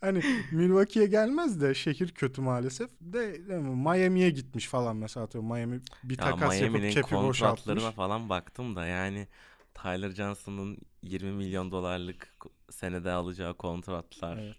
Hani 0.00 0.22
Milwaukee'ye 0.52 1.06
gelmez 1.06 1.60
de 1.60 1.74
şehir 1.74 2.08
kötü 2.08 2.40
maalesef. 2.40 2.90
De? 3.00 3.38
Miami'ye 3.60 4.30
gitmiş 4.30 4.66
falan 4.66 4.96
mesela 4.96 5.26
atıyorum. 5.26 5.52
Miami 5.52 5.80
bir 6.04 6.18
ya 6.18 6.24
takas 6.24 6.60
yapıp 6.60 6.72
Miami'nin 6.72 6.90
kepi 6.92 7.14
boşaltmış. 7.14 7.84
falan 7.84 8.28
baktım 8.28 8.76
da 8.76 8.86
yani 8.86 9.28
Tyler 9.74 10.10
Johnson'ın 10.10 10.78
20 11.02 11.32
milyon 11.32 11.70
dolarlık 11.70 12.34
senede 12.70 13.10
alacağı 13.12 13.54
kontratlar. 13.54 14.36
Evet. 14.38 14.56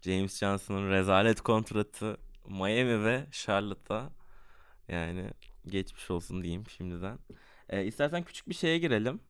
James 0.00 0.38
Johnson'ın 0.38 0.90
rezalet 0.90 1.40
kontratı 1.40 2.16
Miami 2.48 3.04
ve 3.04 3.26
Charlotte'a 3.32 4.10
yani 4.88 5.30
geçmiş 5.66 6.10
olsun 6.10 6.42
diyeyim 6.42 6.64
şimdiden. 6.76 7.18
Ee, 7.68 7.84
istersen 7.84 8.22
küçük 8.22 8.48
bir 8.48 8.54
şeye 8.54 8.78
girelim. 8.78 9.20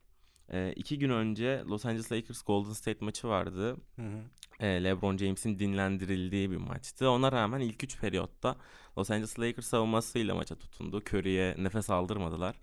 Ee, 0.49 0.73
iki 0.75 0.99
gün 0.99 1.09
önce 1.09 1.63
Los 1.67 1.85
Angeles 1.85 2.11
Lakers 2.11 2.41
Golden 2.41 2.73
State 2.73 3.05
maçı 3.05 3.27
vardı. 3.27 3.77
Hı 3.95 4.01
hı. 4.01 4.21
Ee, 4.59 4.83
LeBron 4.83 5.17
James'in 5.17 5.59
dinlendirildiği 5.59 6.51
bir 6.51 6.57
maçtı. 6.57 7.09
Ona 7.09 7.31
rağmen 7.31 7.59
ilk 7.59 7.83
3 7.83 7.99
periyotta 7.99 8.55
Los 8.97 9.11
Angeles 9.11 9.39
Lakers 9.39 9.67
savunmasıyla 9.67 10.35
maça 10.35 10.55
tutundu. 10.55 11.01
Curry'e 11.01 11.55
nefes 11.57 11.89
aldırmadılar. 11.89 12.55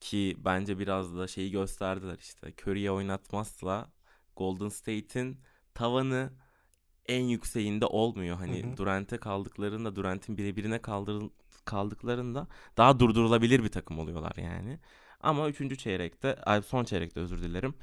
Ki 0.00 0.36
bence 0.44 0.78
biraz 0.78 1.16
da 1.16 1.26
şeyi 1.26 1.50
gösterdiler 1.50 2.18
işte. 2.18 2.52
Curry'e 2.62 2.90
oynatmazsa 2.90 3.92
Golden 4.36 4.68
State'in 4.68 5.40
tavanı 5.74 6.32
en 7.06 7.22
yükseğinde 7.24 7.86
olmuyor. 7.86 8.36
Hani 8.36 8.62
Hı 8.62 8.66
hı. 8.72 8.76
Durant'e 8.76 9.16
kaldıklarında, 9.16 9.96
Durant'in 9.96 10.38
birebirine 10.38 10.82
kaldır, 10.82 11.30
kaldıklarında 11.64 12.46
daha 12.76 13.00
durdurulabilir 13.00 13.64
bir 13.64 13.68
takım 13.68 13.98
oluyorlar 13.98 14.32
yani. 14.36 14.78
Ama 15.24 15.48
3. 15.48 15.78
çeyrekte, 15.78 16.34
ay 16.34 16.62
son 16.62 16.84
çeyrekte 16.84 17.20
özür 17.20 17.42
dilerim. 17.42 17.74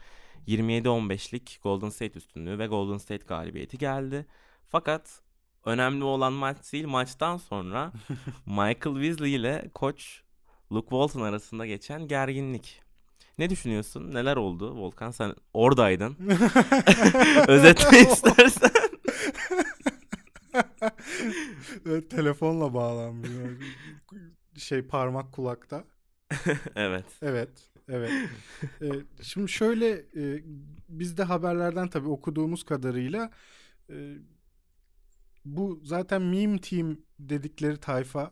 27-15'lik 0.47 1.59
Golden 1.63 1.89
State 1.89 2.19
üstünlüğü 2.19 2.59
ve 2.59 2.67
Golden 2.67 2.97
State 2.97 3.25
galibiyeti 3.25 3.77
geldi. 3.77 4.25
Fakat 4.67 5.21
önemli 5.65 6.03
olan 6.03 6.33
maç 6.33 6.73
değil 6.73 6.85
maçtan 6.85 7.37
sonra 7.37 7.93
Michael 8.45 8.95
Weasley 8.95 9.35
ile 9.35 9.69
koç 9.73 10.21
Luke 10.71 10.89
Walton 10.89 11.21
arasında 11.21 11.65
geçen 11.65 12.07
gerginlik. 12.07 12.81
Ne 13.37 13.49
düşünüyorsun? 13.49 14.13
Neler 14.13 14.37
oldu? 14.37 14.77
Volkan 14.77 15.11
sen 15.11 15.35
oradaydın. 15.53 16.17
Özetle 17.47 17.99
istersen. 17.99 18.71
Telefonla 22.09 22.73
bağlanmış. 22.73 23.29
Şey 24.57 24.81
parmak 24.81 25.31
kulakta. 25.31 25.83
evet. 26.75 27.05
Evet. 27.21 27.49
Evet. 27.89 28.11
Ee, 28.81 28.89
şimdi 29.21 29.51
şöyle 29.51 29.89
e, 29.91 30.43
biz 30.89 31.17
de 31.17 31.23
haberlerden 31.23 31.89
tabii 31.89 32.07
okuduğumuz 32.07 32.63
kadarıyla 32.63 33.31
e, 33.89 34.15
bu 35.45 35.79
zaten 35.83 36.21
meme 36.21 36.61
team 36.61 36.97
dedikleri 37.19 37.77
tayfa 37.77 38.31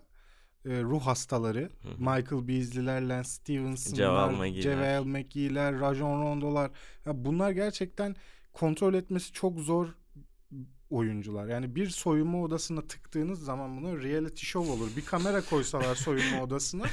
e, 0.66 0.82
ruh 0.82 1.02
hastaları. 1.02 1.70
Hı. 1.82 1.90
Michael 1.98 2.48
Beasley'ler, 2.48 3.02
Lance 3.02 3.30
Stevenson'lar. 3.30 4.52
Javel 4.62 5.04
McGee'ler, 5.04 5.80
Rajon 5.80 6.22
Rondo'lar. 6.22 6.72
Ya 7.06 7.26
bunlar 7.26 7.52
gerçekten 7.52 8.16
kontrol 8.54 8.94
etmesi 8.94 9.34
çok 9.34 9.60
zor 9.60 9.88
oyuncular. 10.90 11.48
Yani 11.48 11.76
bir 11.76 11.90
soyunma 11.90 12.42
odasına 12.42 12.82
tıktığınız 12.82 13.44
zaman 13.44 13.78
bunu 13.78 14.04
reality 14.04 14.46
show 14.46 14.72
olur. 14.72 14.90
Bir 14.98 15.06
kamera 15.06 15.42
koysalar 15.42 15.96
soyunma 15.96 16.42
odasına 16.44 16.86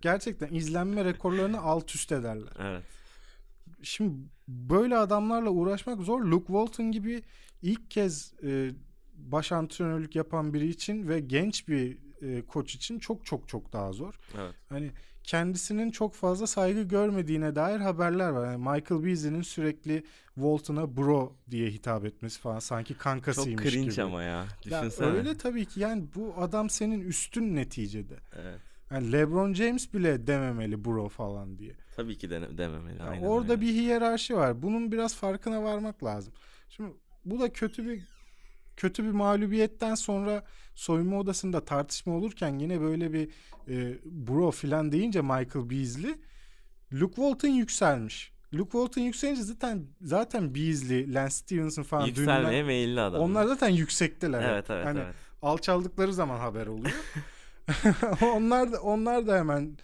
gerçekten 0.00 0.54
izlenme 0.54 1.04
rekorlarını 1.04 1.60
alt 1.60 1.94
üst 1.94 2.12
ederler. 2.12 2.52
Evet. 2.58 2.82
Şimdi 3.82 4.14
böyle 4.48 4.96
adamlarla 4.96 5.50
uğraşmak 5.50 6.00
zor. 6.00 6.24
Luke 6.24 6.46
Walton 6.46 6.92
gibi 6.92 7.22
ilk 7.62 7.90
kez 7.90 8.34
e, 8.42 8.70
baş 9.14 9.52
antrenörlük 9.52 10.16
yapan 10.16 10.54
biri 10.54 10.68
için 10.68 11.08
ve 11.08 11.20
genç 11.20 11.68
bir 11.68 11.98
e, 12.22 12.42
koç 12.46 12.74
için 12.74 12.98
çok 12.98 13.26
çok 13.26 13.48
çok 13.48 13.72
daha 13.72 13.92
zor. 13.92 14.18
Evet. 14.38 14.54
Hani 14.68 14.90
kendisinin 15.28 15.90
çok 15.90 16.14
fazla 16.14 16.46
saygı 16.46 16.82
görmediğine 16.82 17.54
dair 17.54 17.80
haberler 17.80 18.28
var. 18.28 18.46
Yani 18.46 18.58
Michael 18.58 19.04
Beasley'nin 19.04 19.42
sürekli 19.42 20.04
Walton'a 20.34 20.96
bro 20.96 21.36
diye 21.50 21.70
hitap 21.70 22.04
etmesi 22.04 22.40
falan 22.40 22.58
sanki 22.58 22.94
Çok 22.94 23.02
kankasıymış 23.02 23.64
cringe 23.70 23.90
gibi. 23.90 24.02
ama 24.02 24.22
ya. 24.22 24.44
Ya 24.64 24.82
Düşünsene. 24.82 25.06
öyle 25.06 25.36
tabii 25.36 25.64
ki 25.66 25.80
yani 25.80 26.04
bu 26.14 26.34
adam 26.38 26.70
senin 26.70 27.00
üstün 27.00 27.56
neticede. 27.56 28.16
Evet. 28.42 28.60
Yani 28.90 29.12
LeBron 29.12 29.54
James 29.54 29.94
bile 29.94 30.26
dememeli 30.26 30.84
bro 30.84 31.08
falan 31.08 31.58
diye. 31.58 31.72
Tabii 31.96 32.18
ki 32.18 32.30
de, 32.30 32.58
dememeli. 32.58 32.98
Yani 32.98 33.10
aynen 33.10 33.26
orada 33.26 33.52
öyle. 33.52 33.60
bir 33.62 33.72
hiyerarşi 33.72 34.36
var. 34.36 34.62
Bunun 34.62 34.92
biraz 34.92 35.14
farkına 35.14 35.62
varmak 35.62 36.04
lazım. 36.04 36.32
Şimdi 36.68 36.92
bu 37.24 37.40
da 37.40 37.52
kötü 37.52 37.86
bir 37.86 38.02
kötü 38.78 39.04
bir 39.04 39.10
mağlubiyetten 39.10 39.94
sonra 39.94 40.44
soyunma 40.74 41.18
odasında 41.18 41.64
tartışma 41.64 42.14
olurken 42.14 42.58
yine 42.58 42.80
böyle 42.80 43.12
bir 43.12 43.28
e, 43.68 43.98
bro 44.04 44.50
filan 44.50 44.92
deyince 44.92 45.20
Michael 45.22 45.70
Beasley 45.70 46.14
Luke 46.92 47.14
Walton 47.14 47.48
yükselmiş. 47.48 48.32
Luke 48.54 48.70
Walton 48.70 49.02
yükselince 49.02 49.42
zaten 49.42 49.86
zaten 50.02 50.54
Beasley, 50.54 51.14
Lance 51.14 51.30
Stevenson 51.34 51.82
falan 51.82 52.06
Yükselmeye 52.06 52.62
meyilli 52.62 53.00
adam. 53.00 53.20
onlar 53.22 53.44
zaten 53.44 53.68
yüksekteler. 53.68 54.42
Evet 54.42 54.70
evet 54.70 54.86
Hani 54.86 55.00
evet. 55.00 55.14
alçaldıkları 55.42 56.12
zaman 56.12 56.38
haber 56.38 56.66
oluyor. 56.66 56.96
onlar 58.34 58.72
da 58.72 58.80
onlar 58.80 59.26
da 59.26 59.36
hemen 59.38 59.78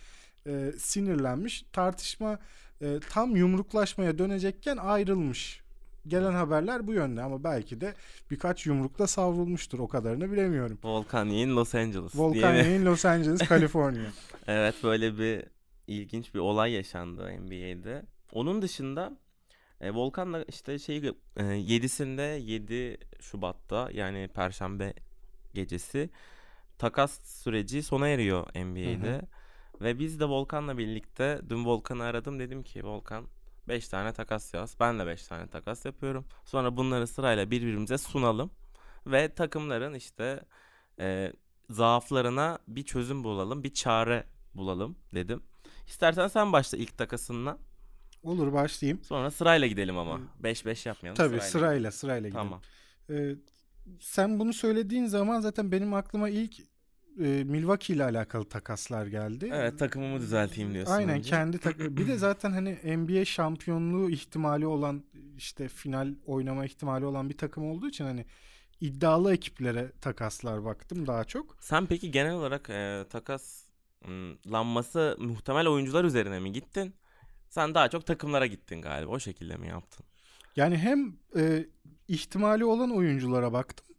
e, 0.47 0.73
sinirlenmiş. 0.79 1.65
Tartışma 1.73 2.39
e, 2.81 3.01
tam 3.11 3.37
yumruklaşmaya 3.37 4.19
dönecekken 4.19 4.77
ayrılmış. 4.77 5.64
Gelen 6.07 6.33
haberler 6.33 6.87
bu 6.87 6.93
yönde 6.93 7.23
ama 7.23 7.45
belki 7.45 7.81
de 7.81 7.95
birkaç 8.31 8.67
yumrukla 8.67 9.07
savrulmuştur. 9.07 9.79
O 9.79 9.89
kadarını 9.89 10.33
bilemiyorum. 10.33 10.79
Volkan 10.85 11.27
Yiğin 11.27 11.57
Los 11.57 11.75
Angeles. 11.75 12.17
Volkan 12.17 12.55
Yayın 12.55 12.85
Los 12.85 13.05
Angeles, 13.05 13.39
Kaliforniya. 13.49 14.11
Evet 14.47 14.75
böyle 14.83 15.19
bir 15.19 15.45
ilginç 15.87 16.35
bir 16.35 16.39
olay 16.39 16.73
yaşandı 16.73 17.31
NBA'de. 17.41 18.03
Onun 18.33 18.63
dışında 18.63 19.19
e, 19.81 19.95
Volkan'la 19.95 20.45
işte 20.49 20.79
şey 20.79 20.97
e, 20.97 21.03
7'sinde 21.43 22.41
7 22.41 22.99
Şubat'ta 23.21 23.91
yani 23.93 24.29
Perşembe 24.35 24.95
gecesi 25.55 26.11
takas 26.79 27.41
süreci 27.43 27.83
sona 27.83 28.09
eriyor 28.09 28.47
NBA'de. 28.47 29.21
Ve 29.81 29.99
biz 29.99 30.21
de 30.21 30.25
Volkan'la 30.25 30.79
birlikte 30.79 31.41
dün 31.49 31.65
Volkan'ı 31.65 32.03
aradım 32.03 32.39
dedim 32.39 32.63
ki 32.63 32.85
Volkan 32.85 33.25
5 33.69 33.89
tane 33.89 34.13
takas 34.13 34.55
yaz. 34.55 34.77
Ben 34.81 34.99
de 34.99 35.07
5 35.07 35.27
tane 35.27 35.47
takas 35.47 35.85
yapıyorum. 35.85 36.25
Sonra 36.45 36.77
bunları 36.77 37.07
sırayla 37.07 37.51
birbirimize 37.51 37.99
sunalım. 37.99 38.51
Ve 39.07 39.35
takımların 39.35 39.95
işte 39.95 40.41
e, 41.01 41.33
zaaflarına 41.71 42.59
bir 42.69 42.83
çözüm 42.83 43.25
bulalım. 43.25 43.65
Bir 43.65 43.75
çare 43.75 44.25
bulalım 44.55 44.97
dedim. 45.15 45.43
İstersen 45.87 46.29
sen 46.29 46.53
başla 46.53 46.79
ilk 46.79 46.99
takasınla. 46.99 47.59
Olur 48.23 48.53
başlayayım. 48.53 49.05
Sonra 49.05 49.31
sırayla 49.31 49.67
gidelim 49.67 49.99
ama. 49.99 50.21
5-5 50.43 50.89
yapmayalım. 50.89 51.17
Tabii 51.17 51.29
sırayla. 51.29 51.51
sırayla 51.51 51.91
sırayla 51.91 52.29
gidelim. 52.29 52.45
Tamam. 52.45 52.61
Ee, 53.11 53.37
sen 54.01 54.41
bunu 54.41 54.53
söylediğin 54.53 55.07
zaman 55.07 55.41
zaten 55.41 55.73
benim 55.73 55.95
aklıma 55.95 56.29
ilk 56.29 56.61
e, 57.21 57.45
Milwaukee 57.45 57.95
ile 57.95 58.05
alakalı 58.05 58.45
takaslar 58.45 59.07
geldi. 59.07 59.51
Evet 59.53 59.79
takımımı 59.79 60.21
düzelteyim 60.21 60.75
diyorsun. 60.75 60.93
Aynen 60.93 61.19
önce. 61.19 61.31
kendi 61.31 61.59
tak 61.59 61.79
bir 61.79 62.09
de 62.09 62.17
zaten 62.17 62.51
hani 62.53 62.97
NBA 62.97 63.25
şampiyonluğu 63.25 64.11
ihtimali 64.11 64.67
olan 64.67 65.05
işte 65.37 65.69
final 65.69 66.15
oynama 66.27 66.65
ihtimali 66.65 67.05
olan 67.05 67.31
bir 67.31 67.39
takım 67.39 67.71
olduğu 67.71 67.89
için 67.89 68.05
hani 68.05 68.25
iddialı 68.81 69.35
ekiplere 69.35 69.93
takaslar 70.01 70.65
baktım 70.65 71.07
daha 71.07 71.25
çok. 71.25 71.57
Sen 71.61 71.87
peki 71.87 72.11
genel 72.11 72.33
olarak 72.35 72.71
e, 72.71 73.05
takas 73.11 73.65
m, 74.09 74.35
lanması 74.53 75.17
muhtemel 75.21 75.69
oyuncular 75.69 76.05
üzerine 76.05 76.41
mi 76.41 76.53
gittin? 76.53 76.95
Sen 77.49 77.75
daha 77.75 77.89
çok 77.91 78.07
takımlara 78.07 78.47
gittin 78.47 78.83
galiba. 78.83 79.11
O 79.11 79.19
şekilde 79.19 79.57
mi 79.57 79.69
yaptın? 79.69 80.07
Yani 80.57 80.77
hem 80.77 81.17
e, 81.37 81.67
ihtimali 82.09 82.65
olan 82.65 82.91
oyunculara 82.91 83.53
baktım. 83.53 83.94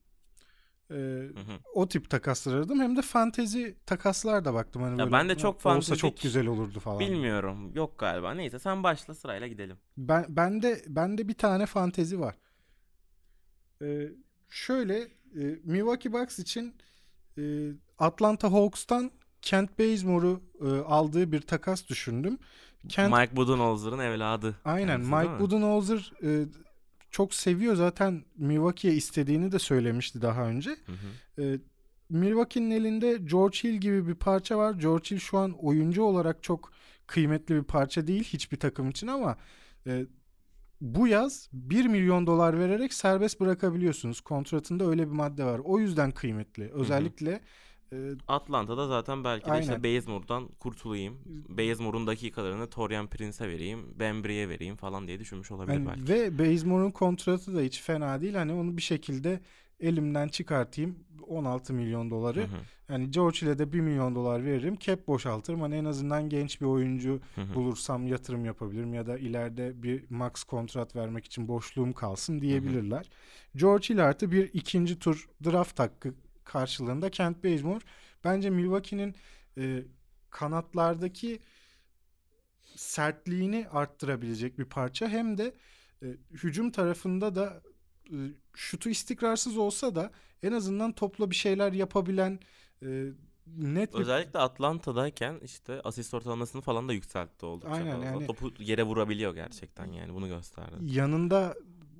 Ee, 0.91 0.93
Hı 0.95 1.27
hı. 1.39 1.59
o 1.73 1.87
tip 1.87 2.09
takaslar 2.09 2.55
aradım. 2.55 2.79
Hem 2.79 2.95
de 2.97 3.01
fantezi 3.01 3.77
takaslar 3.85 4.45
da 4.45 4.53
baktım. 4.53 4.81
Hani 4.81 4.91
Ya 4.91 4.97
böyle, 5.05 5.11
ben 5.11 5.29
de 5.29 5.37
çok 5.37 5.65
"Ha, 5.65 5.77
olsa 5.77 5.95
çok 5.95 6.21
güzel 6.21 6.47
olurdu 6.47 6.79
falan. 6.79 6.99
Bilmiyorum. 6.99 7.71
Yok 7.75 7.99
galiba. 7.99 8.33
Neyse 8.33 8.59
sen 8.59 8.83
başla 8.83 9.13
sırayla 9.13 9.47
gidelim. 9.47 9.77
Ben 9.97 10.25
bende 10.29 10.83
bende 10.87 11.27
bir 11.27 11.33
tane 11.33 11.65
fantezi 11.65 12.19
var. 12.19 12.35
Ee, 13.81 14.09
şöyle 14.49 14.99
e, 15.01 15.43
Milwaukee 15.63 16.13
Bucks 16.13 16.39
için 16.39 16.75
e, 17.37 17.41
Atlanta 17.99 18.51
Hawks'tan 18.51 19.11
Kent 19.41 19.79
Bazemore'u 19.79 20.41
e, 20.61 20.67
aldığı 20.69 21.31
bir 21.31 21.41
takas 21.41 21.87
düşündüm. 21.87 22.37
Kent 22.89 23.13
Mike 23.13 23.35
Budenholzer'ın 23.35 23.99
evladı. 23.99 24.55
aynen 24.65 24.87
kendisi, 24.87 25.11
Mike 25.15 25.29
mi? 25.33 25.39
Budenholzer 25.39 26.13
e, 26.23 26.45
çok 27.15 27.33
seviyor 27.33 27.75
zaten 27.75 28.23
Milwaukee'ye 28.37 28.95
istediğini 28.95 29.51
de 29.51 29.59
söylemişti 29.59 30.21
daha 30.21 30.47
önce. 30.47 30.69
Hı 30.69 30.91
hı. 30.91 31.41
E, 31.41 31.59
Milwaukee'nin 32.09 32.71
elinde 32.71 33.17
George 33.17 33.57
Hill 33.63 33.73
gibi 33.73 34.07
bir 34.07 34.15
parça 34.15 34.57
var. 34.57 34.73
George 34.73 35.11
Hill 35.11 35.19
şu 35.19 35.37
an 35.37 35.51
oyuncu 35.51 36.03
olarak 36.03 36.43
çok 36.43 36.71
kıymetli 37.07 37.55
bir 37.55 37.63
parça 37.63 38.07
değil 38.07 38.23
hiçbir 38.23 38.57
takım 38.57 38.89
için 38.89 39.07
ama 39.07 39.37
e, 39.87 40.05
bu 40.81 41.07
yaz 41.07 41.49
1 41.53 41.85
milyon 41.85 42.27
dolar 42.27 42.59
vererek 42.59 42.93
serbest 42.93 43.39
bırakabiliyorsunuz. 43.39 44.21
Kontratında 44.21 44.89
öyle 44.89 45.07
bir 45.07 45.15
madde 45.15 45.43
var. 45.43 45.61
O 45.63 45.79
yüzden 45.79 46.11
kıymetli. 46.11 46.71
Özellikle 46.73 47.41
e, 47.93 48.11
Atlanta'da 48.27 48.87
zaten 48.87 49.23
belki 49.23 49.45
de 49.45 49.51
Aynen. 49.51 49.61
işte 49.61 49.83
Bazemore'dan 49.83 50.47
kurtulayım. 50.47 51.17
Bazemore'un 51.49 52.07
dakikalarını 52.07 52.69
Torian 52.69 53.07
Prince'e 53.07 53.49
vereyim. 53.49 53.99
Bembry'e 53.99 54.49
vereyim 54.49 54.75
falan 54.75 55.07
diye 55.07 55.19
düşünmüş 55.19 55.51
olabilir 55.51 55.77
hani 55.77 55.87
belki. 55.87 56.13
ve 56.13 56.39
Bazemore'un 56.39 56.91
kontratı 56.91 57.55
da 57.55 57.61
hiç 57.61 57.81
fena 57.81 58.21
değil. 58.21 58.33
Hani 58.35 58.53
onu 58.53 58.77
bir 58.77 58.81
şekilde 58.81 59.39
elimden 59.79 60.27
çıkartayım 60.27 60.95
16 61.27 61.73
milyon 61.73 62.09
doları. 62.09 62.39
Hı 62.39 62.43
hı, 62.43 62.57
Yani 62.89 63.11
George 63.11 63.41
Hill'e 63.41 63.57
de 63.59 63.73
1 63.73 63.79
milyon 63.79 64.15
dolar 64.15 64.45
veririm. 64.45 64.77
Cap 64.79 65.07
boşaltırım. 65.07 65.61
Hani 65.61 65.75
en 65.75 65.85
azından 65.85 66.29
genç 66.29 66.61
bir 66.61 66.65
oyuncu 66.65 67.19
hı 67.35 67.41
hı. 67.41 67.55
bulursam 67.55 68.07
yatırım 68.07 68.45
yapabilirim 68.45 68.93
ya 68.93 69.07
da 69.07 69.17
ileride 69.17 69.83
bir 69.83 70.03
max 70.09 70.43
kontrat 70.43 70.95
vermek 70.95 71.25
için 71.25 71.47
boşluğum 71.47 71.93
kalsın 71.93 72.41
diyebilirler. 72.41 73.09
George 73.55 73.89
Hill 73.89 74.05
artı 74.05 74.31
bir 74.31 74.49
ikinci 74.53 74.99
tur 74.99 75.29
draft 75.43 75.79
hakkı 75.79 76.13
karşılığında 76.45 77.09
Kent 77.09 77.43
Bazemore 77.43 77.83
bence 78.23 78.49
Milwaukee'nin 78.49 79.15
e, 79.57 79.83
kanatlardaki 80.29 81.39
sertliğini 82.75 83.67
arttırabilecek 83.71 84.59
bir 84.59 84.65
parça 84.65 85.07
hem 85.07 85.37
de 85.37 85.53
e, 86.03 86.05
hücum 86.31 86.71
tarafında 86.71 87.35
da 87.35 87.61
e, 88.09 88.17
şutu 88.55 88.89
istikrarsız 88.89 89.57
olsa 89.57 89.95
da 89.95 90.11
en 90.43 90.51
azından 90.51 90.91
topla 90.91 91.29
bir 91.31 91.35
şeyler 91.35 91.73
yapabilen 91.73 92.39
e, 92.83 93.05
net 93.57 93.93
bir 93.93 93.99
Özellikle 93.99 94.39
Atlanta'dayken 94.39 95.39
işte 95.43 95.81
asist 95.81 96.13
ortalamasını 96.13 96.61
falan 96.61 96.89
da 96.89 96.93
yükseltti 96.93 97.45
oldukça 97.45 97.75
Aynen, 97.75 97.91
fazla. 97.91 98.05
yani- 98.05 98.27
Topu 98.27 98.53
yere 98.59 98.83
vurabiliyor 98.83 99.35
gerçekten 99.35 99.91
yani 99.91 100.13
bunu 100.13 100.27
gösterdi. 100.27 100.75
yanında 100.81 101.55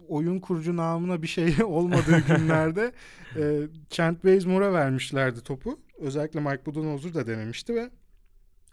oyun 0.08 0.40
kurucu 0.40 0.76
namına 0.76 1.22
bir 1.22 1.28
şey 1.28 1.56
olmadığı 1.64 2.20
günlerde 2.20 2.94
e, 3.36 3.62
Kent 3.90 4.26
Bazemore'a 4.26 4.74
vermişlerdi 4.74 5.42
topu. 5.42 5.80
Özellikle 6.00 6.40
Mike 6.40 6.66
Budenholzer 6.66 7.14
da 7.14 7.28
denemişti 7.28 7.76
ve 7.76 7.90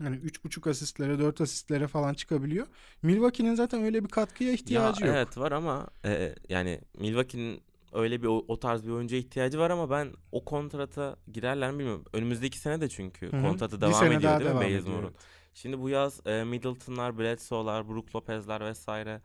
hani 0.02 0.16
3.5 0.16 0.70
asistlere 0.70 1.18
4 1.18 1.40
asistlere 1.40 1.88
falan 1.88 2.14
çıkabiliyor. 2.14 2.66
Milwaukee'nin 3.02 3.54
zaten 3.54 3.82
öyle 3.82 4.04
bir 4.04 4.08
katkıya 4.08 4.52
ihtiyacı 4.52 5.00
ya, 5.00 5.06
yok. 5.06 5.16
Evet 5.16 5.38
var 5.38 5.52
ama 5.52 5.88
e, 6.04 6.34
yani 6.48 6.80
Milwaukee'nin 6.98 7.62
öyle 7.92 8.22
bir 8.22 8.26
o, 8.26 8.44
o 8.48 8.58
tarz 8.60 8.84
bir 8.84 8.90
oyuncuya 8.90 9.20
ihtiyacı 9.20 9.58
var 9.58 9.70
ama 9.70 9.90
ben 9.90 10.12
o 10.32 10.44
kontrata 10.44 11.16
girerler 11.32 11.70
mi 11.70 11.78
bilmiyorum. 11.78 12.04
Önümüzdeki 12.12 12.58
sene 12.58 12.80
de 12.80 12.88
çünkü 12.88 13.32
Hı 13.32 13.36
hı. 13.36 13.42
kontratı 13.42 13.80
devam 13.80 14.12
ediyor 14.12 14.40
değil 14.40 14.50
mi 14.50 14.60
devam 14.60 14.78
Bazemore'un? 14.78 15.02
evet. 15.02 15.42
Şimdi 15.54 15.80
bu 15.80 15.88
yaz 15.88 16.26
e, 16.26 16.44
Middleton'lar, 16.44 17.18
Bledsoe'lar, 17.18 17.88
Brook 17.88 18.16
Lopez'ler 18.16 18.60
vesaire 18.60 19.20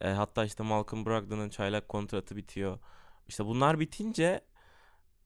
e, 0.00 0.08
hatta 0.08 0.44
işte 0.44 0.62
Malcolm 0.62 1.06
Brogdon'ın 1.06 1.48
çaylak 1.48 1.88
kontratı 1.88 2.36
bitiyor. 2.36 2.78
İşte 3.28 3.46
bunlar 3.46 3.80
bitince 3.80 4.40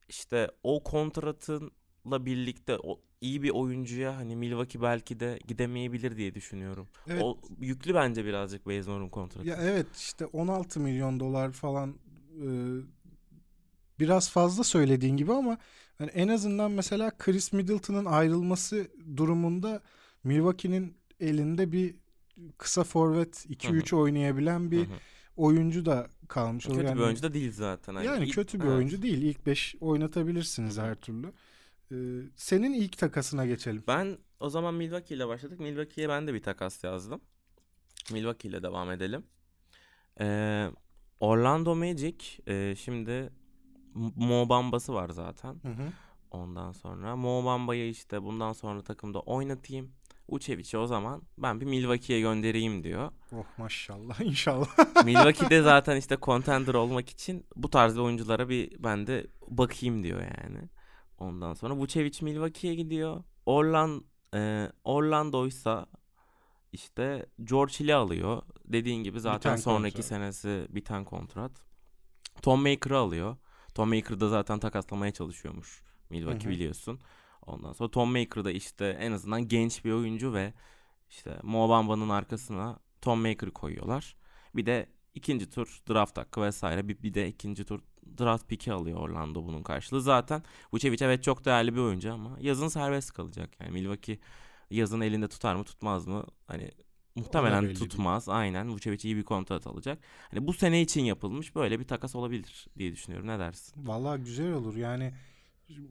işte 0.08 0.50
o 0.62 0.82
kontratınla 0.82 2.26
birlikte 2.26 2.78
o 2.82 3.00
iyi 3.20 3.42
bir 3.42 3.50
oyuncuya 3.50 4.16
hani 4.16 4.36
Milwaukee 4.36 4.82
belki 4.82 5.20
de 5.20 5.38
gidemeyebilir 5.48 6.16
diye 6.16 6.34
düşünüyorum. 6.34 6.88
Evet. 7.06 7.22
O 7.22 7.38
yüklü 7.60 7.94
bence 7.94 8.24
birazcık 8.24 8.66
Bazemore'un 8.66 9.08
kontratı. 9.08 9.48
Ya 9.48 9.56
evet 9.60 9.86
işte 9.96 10.26
16 10.26 10.80
milyon 10.80 11.20
dolar 11.20 11.52
falan 11.52 11.94
e, 12.42 12.48
biraz 14.00 14.30
fazla 14.30 14.64
söylediğin 14.64 15.16
gibi 15.16 15.32
ama 15.32 15.58
hani 15.98 16.10
en 16.10 16.28
azından 16.28 16.70
mesela 16.70 17.10
Chris 17.18 17.52
Middleton'ın 17.52 18.04
ayrılması 18.04 18.88
durumunda 19.16 19.82
Milwaukee'nin 20.24 20.96
elinde 21.20 21.72
bir 21.72 21.94
kısa 22.58 22.84
forvet 22.84 23.46
2-3 23.46 23.96
oynayabilen 23.96 24.70
bir 24.70 24.88
oyuncu 25.36 25.86
da 25.86 26.08
kalmış. 26.28 26.64
Kötü 26.66 26.82
Yani, 26.82 26.96
bir 26.96 27.00
oyuncu 27.00 27.22
da 27.22 27.34
değil 27.34 27.52
zaten. 27.52 27.94
Hani 27.94 28.06
yani 28.06 28.24
ilk- 28.24 28.34
kötü 28.34 28.60
bir 28.60 28.64
evet. 28.64 28.76
oyuncu 28.76 29.02
değil. 29.02 29.22
İlk 29.22 29.46
5 29.46 29.74
oynatabilirsiniz 29.80 30.78
her 30.78 30.94
türlü. 30.94 31.32
E, 31.92 31.96
senin 32.36 32.72
ilk 32.74 32.98
takasına 32.98 33.46
geçelim. 33.46 33.84
Ben 33.88 34.18
o 34.40 34.50
zaman 34.50 34.74
Milwaukee 34.74 35.14
ile 35.14 35.28
başladık. 35.28 35.60
Milwaukee'ye 35.60 36.08
ben 36.08 36.26
de 36.26 36.34
bir 36.34 36.42
takas 36.42 36.84
yazdım. 36.84 37.20
Milwaukee 38.12 38.48
ile 38.48 38.62
devam 38.62 38.90
edelim. 38.90 39.24
Ee, 40.20 40.70
Orlando 41.20 41.74
Magic 41.74 42.16
e, 42.46 42.74
şimdi 42.76 43.32
Mo 43.94 44.48
Bamba'sı 44.48 44.94
var 44.94 45.08
zaten. 45.08 45.54
Hı 45.54 45.68
hı. 45.68 45.92
Ondan 46.30 46.72
sonra 46.72 47.16
Mo 47.16 47.44
Bamba'yı 47.44 47.90
işte 47.90 48.22
bundan 48.22 48.52
sonra 48.52 48.82
takımda 48.82 49.20
oynatayım. 49.20 49.92
Vucevic'i 50.28 50.78
o 50.78 50.86
zaman 50.86 51.22
ben 51.38 51.60
bir 51.60 51.66
Milwaukee'ye 51.66 52.20
göndereyim 52.20 52.84
diyor. 52.84 53.12
Oh 53.32 53.44
maşallah 53.58 54.20
inşallah. 54.24 55.04
Milwaukee'de 55.04 55.62
zaten 55.72 55.96
işte 55.96 56.18
contender 56.22 56.74
olmak 56.74 57.10
için 57.10 57.46
bu 57.56 57.70
tarz 57.70 57.98
oyunculara 57.98 58.48
bir 58.48 58.82
ben 58.82 59.06
de 59.06 59.26
bakayım 59.48 60.02
diyor 60.04 60.20
yani. 60.20 60.68
Ondan 61.18 61.54
sonra 61.54 61.76
Vucevic 61.76 62.18
Milwaukee'ye 62.22 62.74
gidiyor. 62.74 63.24
Orlan 63.46 64.04
e, 64.34 64.68
Orlando'ysa 64.84 65.86
işte 66.72 67.26
George 67.44 67.72
Hill'i 67.80 67.94
alıyor. 67.94 68.42
Dediğin 68.64 69.02
gibi 69.02 69.20
zaten 69.20 69.52
Biten 69.52 69.62
sonraki 69.62 69.94
kontrat. 69.94 70.08
senesi 70.08 70.66
biten 70.70 71.04
kontrat. 71.04 71.52
Tom 72.42 72.62
Maker'ı 72.62 72.98
alıyor. 72.98 73.36
Tom 73.74 73.94
Maker 73.94 74.20
da 74.20 74.28
zaten 74.28 74.58
takaslamaya 74.58 75.12
çalışıyormuş. 75.12 75.82
Milwaukee 76.10 76.44
Hı 76.44 76.48
hı. 76.48 76.52
biliyorsun. 76.52 77.00
Ondan 77.46 77.72
sonra 77.72 77.90
Tom 77.90 78.12
Maker 78.12 78.44
da 78.44 78.50
işte 78.50 78.86
en 79.00 79.12
azından 79.12 79.48
genç 79.48 79.84
bir 79.84 79.92
oyuncu 79.92 80.34
ve 80.34 80.52
işte 81.10 81.38
Mo 81.42 81.68
Bamba'nın 81.68 82.08
arkasına 82.08 82.78
Tom 83.00 83.20
Maker'ı 83.20 83.50
koyuyorlar. 83.50 84.16
Bir 84.54 84.66
de 84.66 84.88
ikinci 85.14 85.50
tur 85.50 85.82
draft 85.88 86.18
hakkı 86.18 86.42
vesaire 86.42 86.88
bir, 86.88 87.02
bir 87.02 87.14
de 87.14 87.28
ikinci 87.28 87.64
tur 87.64 87.80
draft 88.18 88.48
pick'i 88.48 88.72
alıyor 88.72 88.98
Orlando 88.98 89.46
bunun 89.46 89.62
karşılığı. 89.62 90.00
Zaten 90.02 90.42
Vucevic 90.72 91.04
evet 91.04 91.22
çok 91.22 91.44
değerli 91.44 91.74
bir 91.74 91.80
oyuncu 91.80 92.12
ama 92.12 92.36
yazın 92.40 92.68
serbest 92.68 93.12
kalacak. 93.12 93.50
Yani 93.60 93.70
Milwaukee 93.70 94.18
yazın 94.70 95.00
elinde 95.00 95.28
tutar 95.28 95.54
mı 95.54 95.64
tutmaz 95.64 96.06
mı? 96.06 96.24
Hani 96.46 96.70
muhtemelen 97.14 97.62
belli 97.62 97.68
değil. 97.68 97.90
tutmaz. 97.90 98.28
Aynen 98.28 98.68
Vucevic 98.68 98.98
iyi 99.04 99.16
bir 99.16 99.24
kontrat 99.24 99.66
alacak. 99.66 99.98
Hani 100.30 100.46
bu 100.46 100.52
sene 100.52 100.80
için 100.82 101.04
yapılmış 101.04 101.54
böyle 101.54 101.80
bir 101.80 101.84
takas 101.84 102.14
olabilir 102.14 102.66
diye 102.78 102.92
düşünüyorum. 102.92 103.28
Ne 103.28 103.38
dersin? 103.38 103.86
Vallahi 103.86 104.20
güzel 104.20 104.52
olur. 104.52 104.76
Yani 104.76 105.14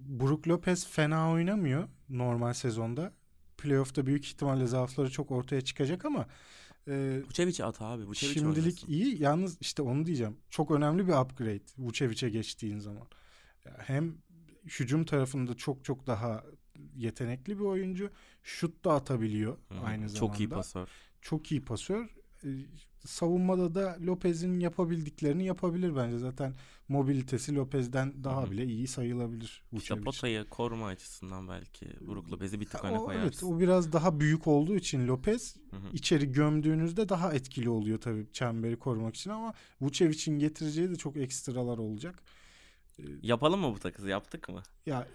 Brook 0.08 0.48
Lopez 0.48 0.88
fena 0.88 1.32
oynamıyor 1.32 1.88
normal 2.10 2.54
sezonda. 2.54 3.14
Playoff'ta 3.58 4.06
büyük 4.06 4.26
ihtimalle 4.26 4.68
zaafları 4.68 5.12
çok 5.12 5.32
ortaya 5.32 5.62
çıkacak 5.62 6.06
ama 6.06 6.28
e, 6.88 7.22
Vucevic'i 7.28 7.66
at 7.66 7.82
abi. 7.82 8.08
Vucevic 8.08 8.34
şimdilik 8.34 8.66
oynasın. 8.66 8.88
iyi. 8.88 9.22
Yalnız 9.22 9.58
işte 9.62 9.82
onu 9.82 10.06
diyeceğim. 10.06 10.38
Çok 10.50 10.72
önemli 10.72 11.08
bir 11.08 11.14
upgrade 11.14 11.64
Vucevic'e 11.78 12.30
geçtiğin 12.30 12.80
zaman. 12.80 13.08
Hem 13.78 14.18
hücum 14.66 15.06
tarafında 15.06 15.54
çok 15.54 15.86
çok 15.86 16.08
daha 16.08 16.44
yetenekli 16.96 17.60
bir 17.60 17.64
oyuncu. 17.64 18.10
Şut 18.44 18.86
da 18.86 18.94
atabiliyor 18.94 19.58
hı. 19.70 19.80
aynı 19.80 20.10
zamanda. 20.10 20.20
Çok 20.20 20.40
iyi 20.40 20.50
pasör. 20.50 20.88
Çok 21.22 21.52
iyi 21.52 21.66
pasör. 21.66 22.16
E, 22.46 22.50
savunmada 23.06 23.76
da 23.76 23.98
Lopez'in 24.02 24.60
yapabildiklerini 24.60 25.46
yapabilir 25.46 25.96
bence. 25.96 26.18
Zaten 26.18 26.54
mobilitesi 26.88 27.56
Lopez'den 27.56 28.24
daha 28.24 28.42
Hı 28.42 28.48
hı. 28.48 28.52
bile 28.52 28.66
iyi 28.66 28.88
sayılabilir. 28.88 29.64
İşte 29.72 29.96
potayı 30.02 30.46
koruma 30.50 30.88
açısından 30.88 31.48
belki 31.50 31.86
Brook 32.08 32.32
Lopez'i 32.32 32.60
bir 32.60 32.66
tık 32.66 32.86
öne 32.86 33.00
o, 33.00 33.12
evet, 33.12 33.22
koyarsın. 33.22 33.48
o 33.48 33.60
biraz 33.60 33.94
daha 33.94 34.20
büyük 34.20 34.48
olduğu 34.48 34.76
için 34.76 35.08
Lopez 35.08 35.56
Hı 35.70 35.76
hı. 35.76 35.88
içeri 35.94 36.32
gömdüğünüzde 36.32 37.10
daha 37.10 37.34
etkili 37.34 37.70
oluyor 37.70 38.02
tabii 38.02 38.28
çemberi 38.34 38.80
korumak 38.80 39.16
için 39.16 39.30
ama 39.30 39.54
Vucevic'in 39.82 40.40
getireceği 40.40 40.90
de 40.90 40.96
çok 40.96 41.18
ekstralar 41.18 41.78
olacak. 41.78 42.24
Yapalım 43.22 43.60
mı 43.60 43.74
bu 43.76 43.80
takası? 43.80 44.10
Yaptık 44.10 44.50
mı? 44.50 44.64
Ya 44.86 45.08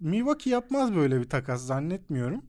Milwaukee 0.00 0.50
yapmaz 0.50 0.94
böyle 0.94 1.20
bir 1.20 1.28
takas 1.28 1.66
zannetmiyorum. 1.66 2.44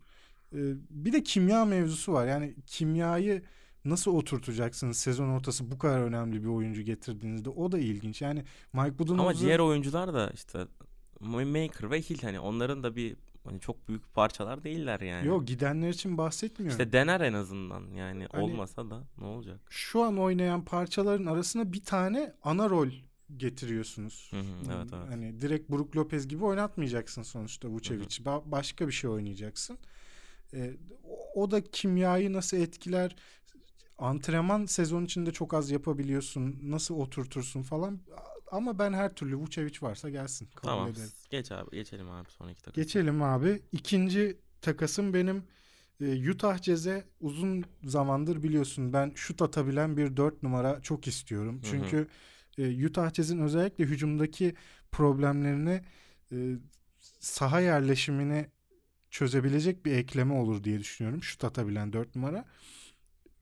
Ee, 0.54 0.58
bir 0.90 1.14
de 1.14 1.24
kimya 1.24 1.66
mevzusu 1.66 2.14
var. 2.14 2.28
Yani 2.28 2.56
kimyayı 2.66 3.44
nasıl 3.90 4.12
oturtacaksınız 4.12 4.98
sezon 4.98 5.30
ortası 5.30 5.72
bu 5.72 5.78
kadar 5.78 6.00
önemli 6.00 6.44
bir 6.44 6.48
oyuncu 6.48 6.82
getirdiğinizde 6.82 7.50
o 7.50 7.72
da 7.72 7.80
ilginç. 7.80 8.22
Yani 8.22 8.44
Mike 8.74 9.00
Budenholzer 9.00 9.24
Ama 9.32 9.40
diğer 9.40 9.60
oyuncular 9.60 10.14
da 10.14 10.32
işte 10.34 10.68
Maker 11.20 11.92
ve 11.92 12.02
Hill 12.02 12.22
hani 12.22 12.40
onların 12.40 12.84
da 12.84 12.96
bir 12.96 13.16
hani 13.44 13.60
çok 13.60 13.88
büyük 13.88 14.14
parçalar 14.14 14.64
değiller 14.64 15.00
yani. 15.00 15.28
Yok 15.28 15.48
gidenler 15.48 15.90
için 15.90 16.18
bahsetmiyorum. 16.18 16.80
İşte 16.80 16.94
dener 16.94 17.22
en 17.22 17.34
azından 17.34 17.92
yani 17.92 18.28
Hani- 18.32 18.44
olmasa 18.44 18.90
da 18.90 19.04
ne 19.18 19.26
olacak? 19.26 19.60
Şu 19.70 20.04
an 20.04 20.18
oynayan 20.20 20.66
parçaların 20.66 21.26
arasına 21.26 21.74
bir 21.74 21.84
tane 21.84 22.34
ana 22.44 22.70
rol 22.70 22.90
getiriyorsunuz. 23.38 24.28
Hı 24.32 24.40
hı, 24.40 24.76
evet, 24.76 24.88
evet. 24.94 25.10
Hani 25.10 25.42
direkt 25.42 25.70
Brook 25.70 25.96
Lopez 25.96 26.28
gibi 26.28 26.46
oynatmayacaksın 26.46 27.22
sonuçta 27.24 27.68
Vucevic'i. 27.68 28.24
Ba- 28.24 28.52
başka 28.52 28.88
bir 28.88 28.92
şey 28.94 29.10
oynayacaksın. 29.10 29.78
O- 31.04 31.42
o 31.44 31.52
da 31.52 31.62
kimyayı 31.62 32.34
nasıl 32.34 32.58
etkiler? 32.58 33.16
Antrenman 33.98 34.66
sezon 34.66 35.06
içinde 35.06 35.32
çok 35.32 35.54
az 35.54 35.72
yapabiliyorsun. 35.72 36.60
Nasıl 36.64 36.96
oturtursun 36.96 37.62
falan. 37.62 38.00
Ama 38.52 38.80
ben 38.80 38.94
her 38.94 39.14
türlü 39.14 39.36
Vucevic 39.36 39.78
varsa 39.82 40.10
gelsin. 40.10 40.50
Kabul 40.56 40.68
Tamam. 40.68 40.90
ederim. 40.90 41.10
Geç 41.30 41.52
abi 41.52 41.72
geçelim 41.72 42.10
abi 42.10 42.30
sonraki 42.32 42.62
takım. 42.62 42.84
Geçelim 42.84 43.22
abi. 43.24 43.62
İkinci 43.72 44.38
takasım 44.62 45.14
benim 45.14 45.44
e, 46.02 46.32
Utah 46.32 46.62
Jazz'e 46.64 47.04
uzun 47.20 47.64
zamandır 47.84 48.44
biliyorsun 48.44 48.94
ben 48.94 49.12
şut 49.16 49.42
atabilen 49.42 49.98
bir 49.98 50.18
dört 50.18 50.44
numara 50.44 50.82
çok 50.82 51.08
istiyorum. 51.08 51.56
Hı 51.56 51.68
hı. 51.68 51.72
Çünkü 51.72 52.08
e, 52.58 52.86
Utah 52.86 53.14
Jazz'in 53.14 53.40
özellikle 53.40 53.84
hücumdaki 53.84 54.56
problemlerini 54.92 55.82
e, 56.32 56.38
saha 57.20 57.60
yerleşimini 57.60 58.46
çözebilecek 59.12 59.86
bir 59.86 59.92
ekleme 59.92 60.34
olur 60.34 60.64
diye 60.64 60.80
düşünüyorum. 60.80 61.24
Şut 61.24 61.44
atabilen 61.44 61.94
dört 61.94 62.16
numara. 62.16 62.46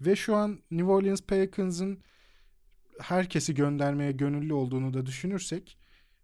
Ve 0.01 0.15
şu 0.15 0.36
an 0.36 0.60
New 0.71 0.91
Orleans 0.91 1.21
Pelicans'ın 1.21 2.03
herkesi 2.99 3.55
göndermeye 3.55 4.12
gönüllü 4.12 4.53
olduğunu 4.53 4.93
da 4.93 5.05
düşünürsek 5.05 5.77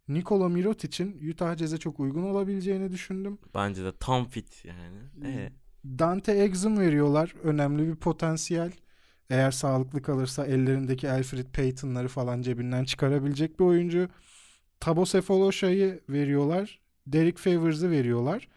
Nikola 0.08 0.50
Mirotic'in 0.50 1.30
Utah 1.32 1.58
Jazz'e 1.58 1.78
çok 1.78 2.00
uygun 2.00 2.24
olabileceğini 2.24 2.92
düşündüm. 2.92 3.38
Bence 3.56 3.84
de 3.84 3.92
tam 4.00 4.26
fit 4.26 4.66
yani. 4.66 4.98
Ee, 5.26 5.52
Dante 5.86 6.32
Exum 6.32 6.80
veriyorlar. 6.80 7.34
Önemli 7.44 7.88
bir 7.88 7.96
potansiyel. 7.96 8.72
Eğer 9.30 9.52
sağlıklı 9.52 10.02
kalırsa 10.02 10.46
ellerindeki 10.46 11.12
Alfred 11.12 11.48
Payton'ları 11.48 12.08
falan 12.08 12.42
cebinden 12.42 12.84
çıkarabilecek 12.84 13.60
bir 13.60 13.66
oyuncu. 13.66 14.10
Tabo 14.80 15.06
Sefoloşa'yı 15.06 16.02
veriyorlar. 16.10 16.80
Derek 17.08 17.38
Favors'ı 17.38 17.92
veriyorlar. 17.92 18.48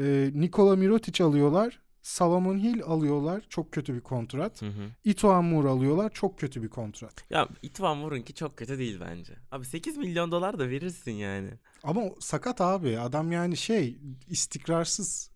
Ee, 0.00 0.30
Nikola 0.34 0.76
Mirotic 0.76 1.24
alıyorlar. 1.24 1.81
Salomon 2.02 2.58
Hill 2.58 2.82
alıyorlar. 2.82 3.44
Çok 3.48 3.72
kötü 3.72 3.94
bir 3.94 4.00
kontrat. 4.00 4.62
hı 4.62 4.66
hı. 4.66 4.90
Ito 5.04 5.30
Amur 5.30 5.64
alıyorlar. 5.64 6.10
Çok 6.12 6.38
kötü 6.38 6.62
bir 6.62 6.68
kontrat. 6.68 7.24
Ya 7.30 7.48
İtvan 7.62 8.02
Vurunki 8.02 8.34
çok 8.34 8.56
kötü 8.56 8.78
değil 8.78 9.00
bence. 9.00 9.34
Abi 9.50 9.64
8 9.66 9.96
milyon 9.96 10.32
dolar 10.32 10.58
da 10.58 10.68
verirsin 10.68 11.12
yani. 11.12 11.50
Ama 11.82 12.02
sakat 12.20 12.60
abi. 12.60 12.98
Adam 12.98 13.32
yani 13.32 13.56
şey 13.56 13.98
istikrarsız. 14.28 15.30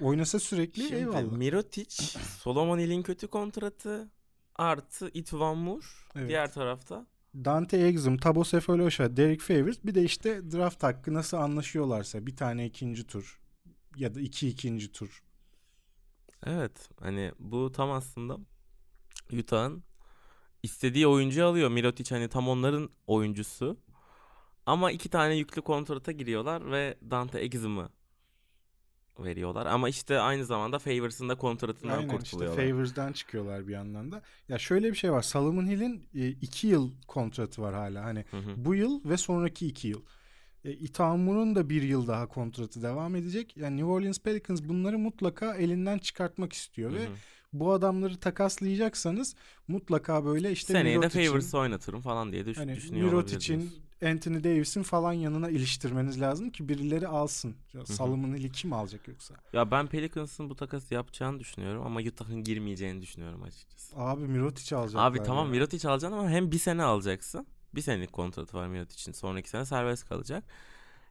Oynasa 0.00 0.38
sürekli 0.38 0.82
Şimdi 0.82 0.94
eyvallah. 0.94 1.32
Mirotic, 1.36 1.96
Solomon 2.38 2.78
Hill'in 2.78 3.02
kötü 3.02 3.26
kontratı 3.28 4.10
artı 4.56 5.10
Itvan 5.14 5.58
Mur 5.58 6.08
Evet. 6.16 6.28
diğer 6.28 6.52
tarafta. 6.52 7.06
Dante 7.34 7.76
Exum, 7.78 8.16
Tabo 8.18 8.44
Sefolosha, 8.44 9.16
Derek 9.16 9.40
Favors 9.40 9.76
bir 9.84 9.94
de 9.94 10.02
işte 10.02 10.52
draft 10.52 10.82
hakkı 10.82 11.14
nasıl 11.14 11.36
anlaşıyorlarsa 11.36 12.26
bir 12.26 12.36
tane 12.36 12.66
ikinci 12.66 13.06
tur 13.06 13.40
ya 13.96 14.14
da 14.14 14.20
iki 14.20 14.48
ikinci 14.48 14.92
tur. 14.92 15.22
Evet 16.46 16.90
hani 17.00 17.32
bu 17.38 17.72
tam 17.72 17.90
aslında 17.90 18.38
Utah'ın 19.32 19.84
istediği 20.62 21.06
oyuncuyu 21.06 21.46
alıyor. 21.46 21.70
Mirotic 21.70 22.14
hani 22.14 22.28
tam 22.28 22.48
onların 22.48 22.90
oyuncusu. 23.06 23.78
Ama 24.66 24.90
iki 24.90 25.08
tane 25.08 25.34
yüklü 25.34 25.62
kontrata 25.62 26.12
giriyorlar 26.12 26.70
ve 26.70 26.98
Dante 27.10 27.38
Exum'u 27.38 27.88
veriyorlar. 29.18 29.66
Ama 29.66 29.88
işte 29.88 30.18
aynı 30.18 30.44
zamanda 30.44 30.78
Favors'ın 30.78 31.28
da 31.28 31.34
kontratından 31.34 31.98
Aynen 31.98 32.04
işte 32.04 32.16
kurtuluyorlar. 32.16 32.70
Favors'dan 32.70 33.12
çıkıyorlar 33.12 33.68
bir 33.68 33.72
yandan 33.72 34.12
da. 34.12 34.22
Ya 34.48 34.58
şöyle 34.58 34.90
bir 34.90 34.96
şey 34.96 35.12
var. 35.12 35.22
Solomon 35.22 35.66
Hill'in 35.66 36.08
e, 36.14 36.28
iki 36.28 36.66
yıl 36.66 36.90
kontratı 37.06 37.62
var 37.62 37.74
hala. 37.74 38.04
Hani 38.04 38.24
Hı 38.30 38.36
hı. 38.36 38.54
bu 38.56 38.74
yıl 38.74 39.04
ve 39.04 39.16
sonraki 39.16 39.66
iki 39.66 39.88
yıl. 39.88 40.02
E, 40.64 40.72
Itamu'nun 40.72 41.54
da 41.54 41.70
bir 41.70 41.82
yıl 41.82 42.06
daha 42.06 42.26
kontratı 42.28 42.82
devam 42.82 43.16
edecek. 43.16 43.56
Yani 43.56 43.76
New 43.76 43.90
Orleans 43.90 44.18
Pelicans 44.18 44.62
bunları 44.62 44.98
mutlaka 44.98 45.54
elinden 45.54 45.98
çıkartmak 45.98 46.52
istiyor 46.52 46.90
Hı 46.90 46.94
ve 46.94 47.08
bu 47.52 47.72
adamları 47.72 48.16
takaslayacaksanız 48.16 49.34
mutlaka 49.68 50.24
böyle 50.24 50.52
işte 50.52 50.72
Seneye 50.72 51.02
de 51.02 51.06
Mirotic'in- 51.06 51.26
Favors'ı 51.28 51.58
oynatırım 51.58 52.00
falan 52.00 52.32
diye 52.32 52.46
düş- 52.46 52.58
Hani 52.58 52.76
düşünüyor 52.76 53.06
Mirotic'in, 53.12 53.54
olabilirsiniz. 53.58 53.84
Anthony 54.04 54.44
Davis'in 54.44 54.82
falan 54.82 55.12
yanına 55.12 55.50
iliştirmeniz 55.50 56.20
lazım 56.20 56.50
ki 56.50 56.68
birileri 56.68 57.08
alsın. 57.08 57.54
Solomon 57.84 58.34
Hill'i 58.34 58.52
kim 58.52 58.72
alacak 58.72 59.08
yoksa? 59.08 59.34
Ya 59.52 59.70
ben 59.70 59.86
Pelicans'ın 59.86 60.50
bu 60.50 60.56
takası 60.56 60.94
yapacağını 60.94 61.40
düşünüyorum 61.40 61.86
ama 61.86 62.00
Utah'ın 62.00 62.42
girmeyeceğini 62.44 63.02
düşünüyorum 63.02 63.42
açıkçası. 63.42 63.96
Abi 63.96 64.22
Mirotic 64.22 64.76
alacaklar. 64.76 65.06
Abi 65.10 65.22
tamam 65.22 65.46
ya. 65.46 65.50
Mirotic 65.52 65.88
alacaksın 65.88 66.18
ama 66.18 66.30
hem 66.30 66.50
bir 66.50 66.58
sene 66.58 66.82
alacaksın. 66.82 67.46
Bir 67.76 67.80
senelik 67.80 68.12
kontratı 68.12 68.56
var 68.56 68.66
Mirotic'in. 68.66 69.12
Sonraki 69.12 69.48
sene 69.50 69.64
serbest 69.64 70.08
kalacak. 70.08 70.44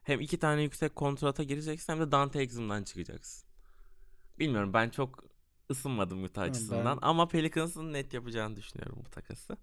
Hem 0.02 0.20
iki 0.20 0.38
tane 0.38 0.62
yüksek 0.62 0.96
kontrata 0.96 1.42
gireceksin 1.42 1.92
hem 1.92 2.00
de 2.00 2.12
Dante 2.12 2.40
Exum'dan 2.40 2.82
çıkacaksın. 2.84 3.48
Bilmiyorum 4.38 4.72
ben 4.72 4.90
çok 4.90 5.24
ısınmadım 5.70 6.24
Utah 6.24 6.42
ben- 6.42 6.48
açısından 6.50 6.98
ama 7.02 7.28
Pelicans'ın 7.28 7.92
net 7.92 8.14
yapacağını 8.14 8.56
düşünüyorum 8.56 8.98
bu 9.06 9.10
takası. 9.10 9.56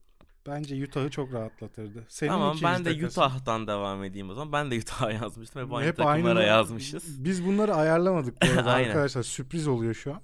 Bence 0.47 0.83
Utah'ı 0.85 1.09
çok 1.09 1.33
rahatlatırdı. 1.33 2.05
Senin 2.09 2.31
tamam 2.31 2.57
ben 2.63 2.85
de 2.85 2.93
takasın. 2.93 3.21
Utah'tan 3.21 3.67
devam 3.67 4.03
edeyim 4.03 4.29
o 4.29 4.33
zaman. 4.33 4.51
Ben 4.51 4.71
de 4.71 4.77
Utah'a 4.79 5.11
yazmıştım. 5.23 5.65
Hep 5.65 5.73
aynı 5.73 5.87
Hep 5.87 5.97
takımlara 5.97 6.39
aynı- 6.39 6.47
yazmışız. 6.49 7.23
Biz 7.23 7.45
bunları 7.45 7.75
ayarlamadık 7.75 8.41
bu 8.41 8.45
arada 8.59 8.71
arkadaşlar. 8.71 9.23
Sürpriz 9.23 9.67
oluyor 9.67 9.93
şu 9.93 10.13
an. 10.13 10.21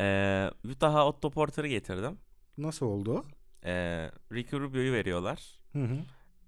Ee, 0.00 0.50
Utah'a 0.64 1.06
Otto 1.06 1.30
Porter'ı 1.30 1.66
getirdim. 1.68 2.18
Nasıl 2.58 2.86
oldu? 2.86 3.24
Ee, 3.64 4.10
Ricky 4.32 4.62
Rubio'yu 4.62 4.92
veriyorlar. 4.92 5.58
Hı 5.72 5.84
hı. 5.84 5.98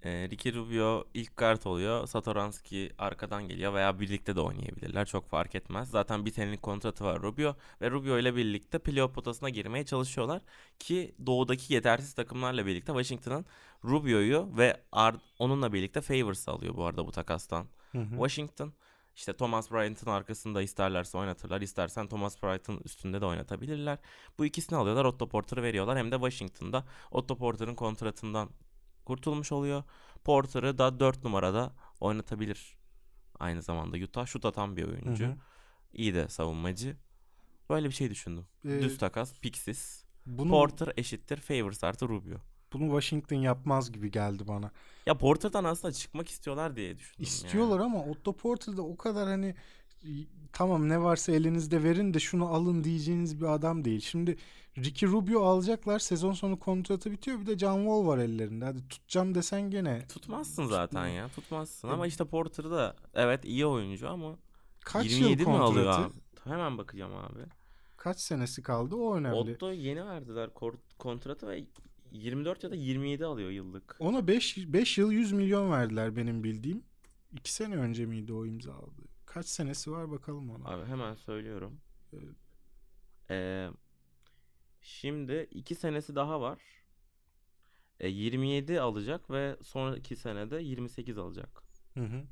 Ee, 0.04 0.28
Ricky 0.30 0.54
Rubio 0.54 1.04
ilk 1.14 1.36
guard 1.36 1.64
oluyor. 1.64 2.06
Satoranski 2.06 2.92
arkadan 2.98 3.48
geliyor 3.48 3.74
veya 3.74 4.00
birlikte 4.00 4.36
de 4.36 4.40
oynayabilirler. 4.40 5.06
Çok 5.06 5.28
fark 5.28 5.54
etmez. 5.54 5.90
Zaten 5.90 6.26
bir 6.26 6.30
senelik 6.32 6.62
kontratı 6.62 7.04
var 7.04 7.22
Rubio. 7.22 7.56
Ve 7.80 7.90
Rubio 7.90 8.18
ile 8.18 8.36
birlikte 8.36 8.78
playoff 8.78 9.14
potasına 9.14 9.48
girmeye 9.48 9.84
çalışıyorlar. 9.84 10.42
Ki 10.78 11.14
doğudaki 11.26 11.74
yetersiz 11.74 12.14
takımlarla 12.14 12.66
birlikte 12.66 12.92
Washington'ın 12.92 13.46
Rubio'yu 13.84 14.48
ve 14.56 14.80
ar- 14.92 15.16
onunla 15.38 15.72
birlikte 15.72 16.00
Favors 16.00 16.48
alıyor 16.48 16.76
bu 16.76 16.84
arada 16.84 17.06
bu 17.06 17.10
takastan. 17.12 17.66
Hı 17.92 17.98
hı. 17.98 18.10
Washington 18.10 18.72
işte 19.16 19.32
Thomas 19.32 19.70
Bryant'ın 19.70 20.10
arkasında 20.10 20.62
isterlerse 20.62 21.18
oynatırlar. 21.18 21.60
İstersen 21.60 22.08
Thomas 22.08 22.42
Bryant'ın 22.42 22.80
üstünde 22.84 23.20
de 23.20 23.26
oynatabilirler. 23.26 23.98
Bu 24.38 24.44
ikisini 24.46 24.78
alıyorlar. 24.78 25.04
Otto 25.04 25.28
Porter'ı 25.28 25.62
veriyorlar. 25.62 25.98
Hem 25.98 26.10
de 26.12 26.14
Washington'da 26.14 26.84
Otto 27.10 27.36
Porter'ın 27.36 27.74
kontratından 27.74 28.50
kurtulmuş 29.04 29.52
oluyor. 29.52 29.82
Porter'ı 30.24 30.78
da 30.78 31.00
4 31.00 31.24
numarada 31.24 31.72
oynatabilir. 32.00 32.76
Aynı 33.38 33.62
zamanda 33.62 33.96
Utah 33.96 34.26
şut 34.26 34.44
atan 34.44 34.76
bir 34.76 34.84
oyuncu. 34.84 35.24
Hı 35.24 35.28
hı. 35.28 35.36
İyi 35.92 36.14
de 36.14 36.28
savunmacı. 36.28 36.96
Böyle 37.70 37.88
bir 37.88 37.94
şey 37.94 38.10
düşündüm. 38.10 38.46
Ee, 38.64 38.68
Düz 38.68 38.98
takas, 38.98 39.34
piksiz. 39.40 40.04
Bunu, 40.26 40.50
Porter 40.50 40.92
eşittir 40.96 41.36
Favors 41.36 41.84
artı 41.84 42.08
Rubio. 42.08 42.36
bunu 42.72 42.84
Washington 43.00 43.36
yapmaz 43.36 43.92
gibi 43.92 44.10
geldi 44.10 44.48
bana. 44.48 44.70
Ya 45.06 45.18
Porter'dan 45.18 45.64
aslında 45.64 45.92
çıkmak 45.94 46.28
istiyorlar 46.28 46.76
diye 46.76 46.98
düşündüm. 46.98 47.22
İstiyorlar 47.24 47.76
yani. 47.80 47.84
ama 47.84 48.04
Otto 48.04 48.36
Porter 48.36 48.76
de 48.76 48.80
o 48.80 48.96
kadar 48.96 49.28
hani 49.28 49.54
tamam 50.52 50.88
ne 50.88 51.02
varsa 51.02 51.32
elinizde 51.32 51.82
verin 51.82 52.14
de 52.14 52.18
şunu 52.18 52.46
alın 52.46 52.84
diyeceğiniz 52.84 53.40
bir 53.40 53.46
adam 53.46 53.84
değil. 53.84 54.00
Şimdi 54.00 54.36
Ricky 54.78 55.12
Rubio 55.12 55.44
alacaklar. 55.44 55.98
Sezon 55.98 56.32
sonu 56.32 56.58
kontratı 56.58 57.12
bitiyor. 57.12 57.40
Bir 57.40 57.46
de 57.46 57.58
John 57.58 57.76
Wall 57.78 58.06
var 58.06 58.18
ellerinde. 58.18 58.64
Hadi 58.64 58.88
tutacağım 58.88 59.34
desen 59.34 59.70
gene. 59.70 60.06
Tutmazsın 60.08 60.66
zaten 60.66 61.06
ya 61.06 61.28
tutmazsın 61.28 61.88
E- 61.88 61.90
ama 61.90 62.06
işte 62.06 62.24
Porter 62.24 62.70
da 62.70 62.96
evet 63.14 63.44
iyi 63.44 63.66
oyuncu 63.66 64.08
ama 64.08 64.36
Kaç 64.84 65.10
27 65.10 65.42
yıl 65.42 65.48
mi 65.48 65.54
alıyor 65.54 65.86
abi? 65.86 66.12
Hemen 66.44 66.78
bakacağım 66.78 67.14
abi. 67.14 67.40
Kaç 67.96 68.20
senesi 68.20 68.62
kaldı? 68.62 68.94
O 68.94 69.16
önemli. 69.16 69.34
Otto 69.36 69.72
yeni 69.72 70.06
verdiler 70.06 70.50
kontratı 70.98 71.48
ve 71.48 71.64
24 72.12 72.64
ya 72.64 72.70
da 72.70 72.74
27 72.74 73.24
alıyor 73.24 73.50
yıllık. 73.50 73.96
Ona 74.00 74.26
5 74.26 74.56
5 74.72 74.98
yıl 74.98 75.12
100 75.12 75.32
milyon 75.32 75.70
verdiler 75.70 76.16
benim 76.16 76.44
bildiğim. 76.44 76.82
2 77.32 77.52
sene 77.52 77.76
önce 77.76 78.06
miydi 78.06 78.32
o 78.32 78.46
imzaladı? 78.46 79.09
Kaç 79.30 79.46
senesi 79.46 79.90
var 79.90 80.10
bakalım 80.10 80.50
ona. 80.50 80.68
Abi 80.68 80.86
hemen 80.86 81.14
söylüyorum. 81.14 81.80
Evet. 82.12 82.36
Ee, 83.30 83.68
şimdi 84.80 85.48
2 85.50 85.74
senesi 85.74 86.14
daha 86.14 86.40
var. 86.40 86.58
E, 88.00 88.08
27 88.08 88.80
alacak 88.80 89.30
ve 89.30 89.56
sonraki 89.62 90.16
senede 90.16 90.62
28 90.62 91.18
alacak. 91.18 91.62
Hı 91.94 92.00
hı. 92.00 92.22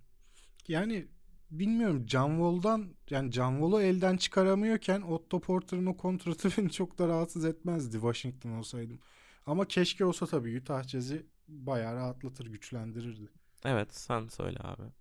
Yani 0.68 1.08
bilmiyorum 1.50 2.04
John 2.08 2.30
Wall'dan 2.30 2.94
yani 3.10 3.32
John 3.32 3.52
Wall'u 3.52 3.82
elden 3.82 4.16
çıkaramıyorken 4.16 5.00
Otto 5.00 5.40
Porter'ın 5.40 5.86
o 5.86 5.96
kontratı 5.96 6.48
beni 6.58 6.70
çok 6.70 6.98
da 6.98 7.08
rahatsız 7.08 7.44
etmezdi 7.44 7.92
Washington 7.92 8.50
olsaydım. 8.50 9.00
Ama 9.46 9.64
keşke 9.68 10.04
olsa 10.04 10.26
tabii 10.26 10.60
Utah 10.60 10.82
Jazz'i 10.82 11.26
bayağı 11.48 11.94
rahatlatır, 11.96 12.46
güçlendirirdi. 12.46 13.28
Evet 13.64 13.94
sen 13.94 14.28
söyle 14.28 14.58
abi. 14.60 14.97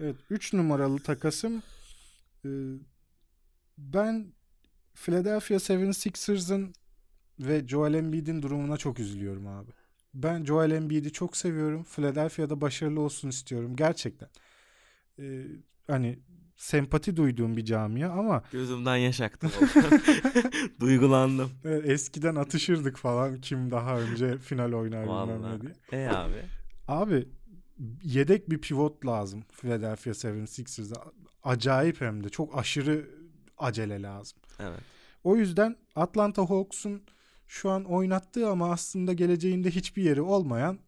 Evet 0.00 0.16
3 0.30 0.52
numaralı 0.52 0.98
takasım 0.98 1.62
e, 2.44 2.50
ben 3.78 4.32
Philadelphia 4.94 5.54
76ers'ın 5.54 6.74
ve 7.40 7.68
Joel 7.68 7.94
Embiid'in 7.94 8.42
durumuna 8.42 8.76
çok 8.76 8.98
üzülüyorum 9.00 9.46
abi. 9.46 9.70
Ben 10.14 10.44
Joel 10.44 10.70
Embiid'i 10.70 11.12
çok 11.12 11.36
seviyorum. 11.36 11.84
Philadelphia'da 11.84 12.60
başarılı 12.60 13.00
olsun 13.00 13.28
istiyorum 13.28 13.76
gerçekten. 13.76 14.28
Ee, 15.18 15.44
hani 15.86 16.18
sempati 16.56 17.16
duyduğum 17.16 17.56
bir 17.56 17.64
camia 17.64 18.10
ama 18.10 18.42
Gözümden 18.52 18.96
yaş 18.96 19.20
aktı. 19.20 19.48
Duygulandım. 20.80 21.50
e, 21.64 21.70
eskiden 21.70 22.34
atışırdık 22.34 22.96
falan 22.96 23.40
kim 23.40 23.70
daha 23.70 24.00
önce 24.00 24.38
final 24.38 24.72
oynar 24.72 25.04
bilmem 25.04 25.42
ne 25.42 25.60
diye. 25.60 25.72
E 25.92 26.08
abi. 26.08 26.42
Abi 26.88 27.28
yedek 28.04 28.50
bir 28.50 28.58
pivot 28.58 29.06
lazım 29.06 29.42
Philadelphia 29.52 30.10
76ers'a. 30.10 31.02
Acayip 31.42 32.00
hem 32.00 32.24
de 32.24 32.28
çok 32.28 32.58
aşırı 32.58 33.10
acele 33.58 34.02
lazım. 34.02 34.38
Evet. 34.60 34.80
O 35.24 35.36
yüzden 35.36 35.76
Atlanta 35.96 36.42
Hawks'un 36.50 37.02
şu 37.48 37.70
an 37.70 37.84
oynattığı 37.84 38.48
ama 38.48 38.70
aslında 38.72 39.12
geleceğinde 39.12 39.70
hiçbir 39.70 40.02
yeri 40.02 40.22
olmayan 40.22 40.78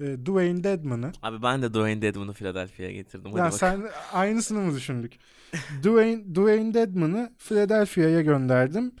e, 0.00 0.04
Dwayne 0.04 0.64
Dedman'ı. 0.64 1.12
Abi 1.22 1.42
ben 1.42 1.62
de 1.62 1.70
Dwayne 1.74 2.02
Dedman'ı 2.02 2.32
Philadelphia'ya 2.32 2.92
getirdim. 2.92 3.30
Hadi 3.32 3.38
Ya 3.38 3.44
bakalım. 3.44 3.58
sen 3.58 3.82
aynısını 4.12 4.58
mı 4.60 4.74
düşündük? 4.76 5.12
Dwayne, 5.82 6.34
Dwayne 6.34 6.74
Dedman'ı 6.74 7.32
Philadelphia'ya 7.38 8.20
gönderdim. 8.20 8.92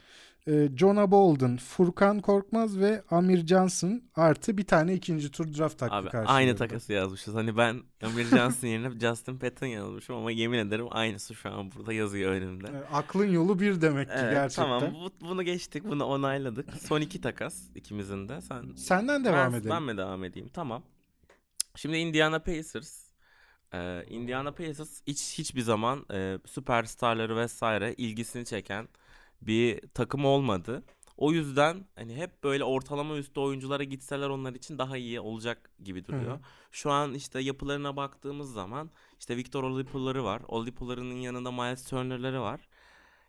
E, 0.48 0.68
Jonah 0.76 1.10
Bolden, 1.10 1.56
Furkan 1.56 2.20
Korkmaz 2.20 2.78
ve 2.78 3.02
Amir 3.10 3.46
Johnson 3.46 4.02
artı 4.14 4.58
bir 4.58 4.66
tane 4.66 4.94
ikinci 4.94 5.30
tur 5.30 5.54
draft 5.58 5.82
hakkı 5.82 5.94
Abi 5.94 6.08
karşılığında. 6.08 6.32
aynı 6.32 6.56
takası 6.56 6.92
yazmışız. 6.92 7.34
Hani 7.34 7.56
ben 7.56 7.82
Amir 8.02 8.24
Johnson 8.24 8.68
yerine 8.68 9.00
Justin 9.00 9.38
Patton 9.38 9.66
yazmışım 9.66 10.16
ama 10.16 10.30
yemin 10.30 10.58
ederim 10.58 10.86
aynısı 10.90 11.34
şu 11.34 11.50
an 11.50 11.70
burada 11.72 11.92
yazıyor 11.92 12.32
önümde. 12.32 12.66
E, 12.66 12.94
aklın 12.94 13.30
yolu 13.30 13.60
bir 13.60 13.80
demek 13.80 14.08
ki 14.08 14.14
Evet, 14.16 14.34
gerçekten. 14.34 14.80
tamam 14.80 14.94
bu, 14.94 15.26
bunu 15.28 15.42
geçtik 15.42 15.84
bunu 15.84 16.04
onayladık. 16.04 16.74
Son 16.74 17.00
iki 17.00 17.20
takas 17.20 17.62
ikimizin 17.74 18.28
de. 18.28 18.40
Sen 18.40 18.74
Senden 18.76 19.24
devam 19.24 19.52
ben, 19.52 19.58
edelim. 19.58 19.70
Ben 19.74 19.82
mi 19.82 19.96
devam 19.96 20.24
edeyim? 20.24 20.48
Tamam. 20.52 20.82
Şimdi 21.76 21.96
Indiana 21.96 22.38
Pacers. 22.38 23.10
Ee, 23.74 24.04
Indiana 24.08 24.52
Pacers 24.52 25.02
hiç 25.06 25.38
hiçbir 25.38 25.60
zaman 25.60 26.06
e, 26.12 26.38
süperstarları 26.46 27.36
vesaire 27.36 27.94
ilgisini 27.94 28.44
çeken 28.44 28.88
bir 29.42 29.80
takım 29.94 30.24
olmadı. 30.24 30.84
O 31.16 31.32
yüzden 31.32 31.86
hani 31.94 32.16
hep 32.16 32.44
böyle 32.44 32.64
ortalama 32.64 33.16
üstü 33.16 33.40
oyunculara 33.40 33.84
gitseler 33.84 34.28
onlar 34.28 34.54
için 34.54 34.78
daha 34.78 34.96
iyi 34.96 35.20
olacak 35.20 35.70
gibi 35.82 36.06
duruyor. 36.06 36.36
hı. 36.36 36.40
Şu 36.70 36.90
an 36.90 37.14
işte 37.14 37.40
yapılarına 37.40 37.96
baktığımız 37.96 38.52
zaman 38.52 38.90
işte 39.18 39.36
Victor 39.36 39.62
Oladipo'ları 39.62 40.24
var. 40.24 40.42
Oladipo'larının 40.48 41.14
yanında 41.14 41.52
Miles 41.52 41.84
Turner'ları 41.84 42.40
var. 42.40 42.60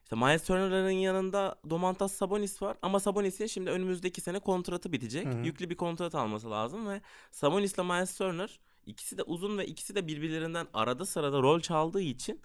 İşte 0.04 0.16
Miles 0.16 0.44
Turner'ların 0.44 0.90
yanında 0.90 1.60
Domantas 1.70 2.14
Sabonis 2.14 2.62
var 2.62 2.78
ama 2.82 3.00
Sabonis'in 3.00 3.46
şimdi 3.46 3.70
önümüzdeki 3.70 4.22
sene 4.22 4.40
kontratı 4.40 4.92
bitecek. 4.92 5.28
Hı. 5.28 5.38
Yüklü 5.38 5.70
bir 5.70 5.76
kontrat 5.76 6.16
alması 6.16 6.52
lazım 6.52 6.88
ve 6.88 7.02
Sabonis'le 7.32 7.78
Miles 7.78 8.18
Turner 8.18 8.60
ikisi 8.86 9.18
de 9.18 9.24
uzun 9.24 9.58
ve 9.58 9.66
ikisi 9.66 9.96
de 9.96 10.08
birbirlerinden 10.08 10.68
arada 10.74 11.06
sırada 11.06 11.42
rol 11.42 11.60
çaldığı 11.60 12.02
için 12.02 12.42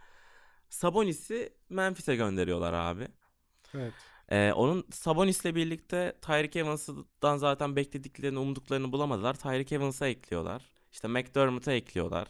Sabonis'i 0.68 1.52
Memphis'e 1.68 2.16
gönderiyorlar 2.16 2.72
abi. 2.72 3.09
Evet. 3.74 3.92
Ee, 4.31 4.52
onun 4.52 4.85
Sabonis'le 4.92 5.44
birlikte 5.44 6.16
Tyreek 6.22 6.57
Evans'dan 6.57 7.37
zaten 7.37 7.76
beklediklerini, 7.76 8.38
umduklarını 8.38 8.92
bulamadılar. 8.92 9.35
Tyreek 9.35 9.72
Evans'a 9.72 10.07
ekliyorlar. 10.07 10.62
İşte 10.92 11.09
McDermott'a 11.09 11.72
ekliyorlar. 11.72 12.29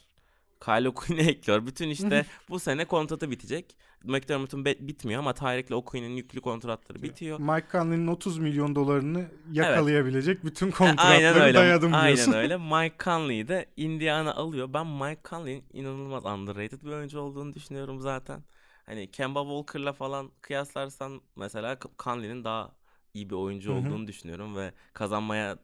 Kyle 0.64 0.88
O'Quinn'e 0.88 1.22
ekliyor. 1.30 1.66
Bütün 1.66 1.88
işte 1.88 2.26
bu 2.50 2.58
sene 2.60 2.84
kontratı 2.84 3.30
bitecek. 3.30 3.76
McDermott'un 4.04 4.64
be- 4.64 4.88
bitmiyor 4.88 5.18
ama 5.20 5.32
Tyreek'le 5.34 5.70
O'Quinn'in 5.70 6.16
yüklü 6.16 6.40
kontratları 6.40 7.02
bitiyor. 7.02 7.38
Mike 7.40 7.66
Conley'nin 7.72 8.06
30 8.06 8.38
milyon 8.38 8.74
dolarını 8.74 9.26
yakalayabilecek 9.52 10.44
bütün 10.44 10.68
E, 10.68 10.70
kontratları 10.70 11.08
Aynen 11.08 11.40
öyle. 11.40 11.58
dayadım 11.58 11.92
diyorsun. 11.92 12.32
Aynen 12.32 12.42
öyle. 12.42 12.56
Mike 12.82 12.96
Conley'i 13.04 13.48
de 13.48 13.66
Indiana 13.76 14.34
alıyor. 14.34 14.68
Ben 14.72 14.86
Mike 14.86 15.20
Conley'in 15.30 15.64
inanılmaz 15.72 16.24
underrated 16.24 16.82
bir 16.82 16.90
oyuncu 16.90 17.20
olduğunu 17.20 17.54
düşünüyorum 17.54 18.00
zaten. 18.00 18.42
Hani 18.86 19.10
Kemba 19.10 19.40
Walker'la 19.42 19.92
falan 19.92 20.30
kıyaslarsan 20.40 21.20
mesela 21.36 21.78
Conley'nin 21.98 22.44
daha 22.44 22.72
iyi 23.14 23.30
bir 23.30 23.34
oyuncu 23.34 23.72
Hı 23.72 23.74
hı. 23.74 23.78
olduğunu 23.78 24.06
düşünüyorum 24.06 24.56
ve 24.56 24.72
kazanmaya 24.92 25.58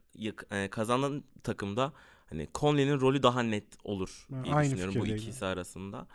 e, 0.50 0.68
kazanan 0.70 1.24
takımda 1.44 1.92
hani 2.26 2.48
Conley'nin 2.54 3.00
rolü 3.00 3.22
daha 3.22 3.42
net 3.42 3.64
olur 3.84 4.28
diye 4.44 4.54
aynı 4.54 4.64
düşünüyorum 4.64 4.94
bu 5.00 5.06
ikisi 5.06 5.44
arasında. 5.46 6.06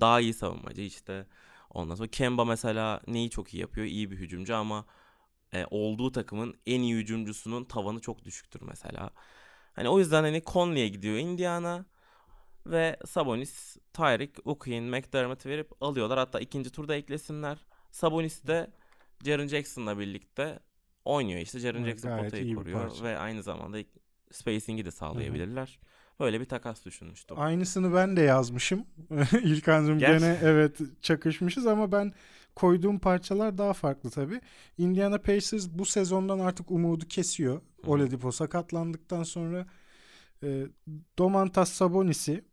Daha 0.00 0.20
iyi 0.20 0.34
savunmacı 0.34 0.82
işte. 0.82 1.26
Ondan 1.70 1.94
sonra 1.94 2.08
Kemba 2.08 2.44
mesela 2.44 3.00
neyi 3.06 3.30
çok 3.30 3.54
iyi 3.54 3.60
yapıyor? 3.60 3.86
İyi 3.86 4.10
bir 4.10 4.16
hücumcu 4.16 4.56
ama 4.56 4.84
e, 5.52 5.66
olduğu 5.70 6.12
takımın 6.12 6.54
en 6.66 6.80
iyi 6.80 6.94
hücumcusunun 6.96 7.64
tavanı 7.64 8.00
çok 8.00 8.24
düşüktür 8.24 8.62
mesela. 8.62 9.10
Hani 9.72 9.88
o 9.88 9.98
yüzden 9.98 10.22
hani 10.22 10.42
Conley'e 10.46 10.88
gidiyor 10.88 11.16
Indiana 11.16 11.84
ve 12.66 12.96
Sabonis, 13.06 13.76
Tyreek, 13.92 14.36
O'Quinn, 14.44 14.84
McDermott'ı 14.84 15.48
verip 15.48 15.70
alıyorlar. 15.80 16.18
Hatta 16.18 16.40
ikinci 16.40 16.70
turda 16.70 16.94
eklesinler. 16.94 17.66
Sabonis 17.90 18.46
de 18.46 18.70
Jaren 19.24 19.48
Jackson'la 19.48 19.98
birlikte 19.98 20.58
oynuyor 21.04 21.40
işte. 21.40 21.58
Jaren 21.58 21.82
Evet, 21.82 21.88
Jackson 21.88 22.24
potayı 22.24 22.54
koruyor 22.54 23.02
ve 23.02 23.18
aynı 23.18 23.42
zamanda 23.42 23.78
spacing'i 24.30 24.84
de 24.84 24.90
sağlayabilirler. 24.90 25.78
Böyle 26.20 26.40
bir 26.40 26.44
takas 26.44 26.84
düşünmüştüm. 26.84 27.40
Aynısını 27.40 27.94
ben 27.94 28.16
de 28.16 28.20
yazmışım. 28.20 28.86
İlkan'cığım 29.42 29.98
Gel. 29.98 30.18
gene 30.18 30.38
evet 30.42 30.78
çakışmışız 31.02 31.66
ama 31.66 31.92
ben 31.92 32.12
koyduğum 32.54 32.98
parçalar 32.98 33.58
daha 33.58 33.72
farklı 33.72 34.10
tabii. 34.10 34.40
Indiana 34.78 35.18
Pacers 35.18 35.68
bu 35.68 35.84
sezondan 35.84 36.38
artık 36.38 36.70
umudu 36.70 37.08
kesiyor. 37.08 37.60
Hı. 37.84 37.90
Oladipo 37.90 38.32
sakatlandıktan 38.32 39.22
sonra 39.22 39.66
e, 40.42 40.66
Domantas 41.18 41.72
Sabonis'i 41.72 42.44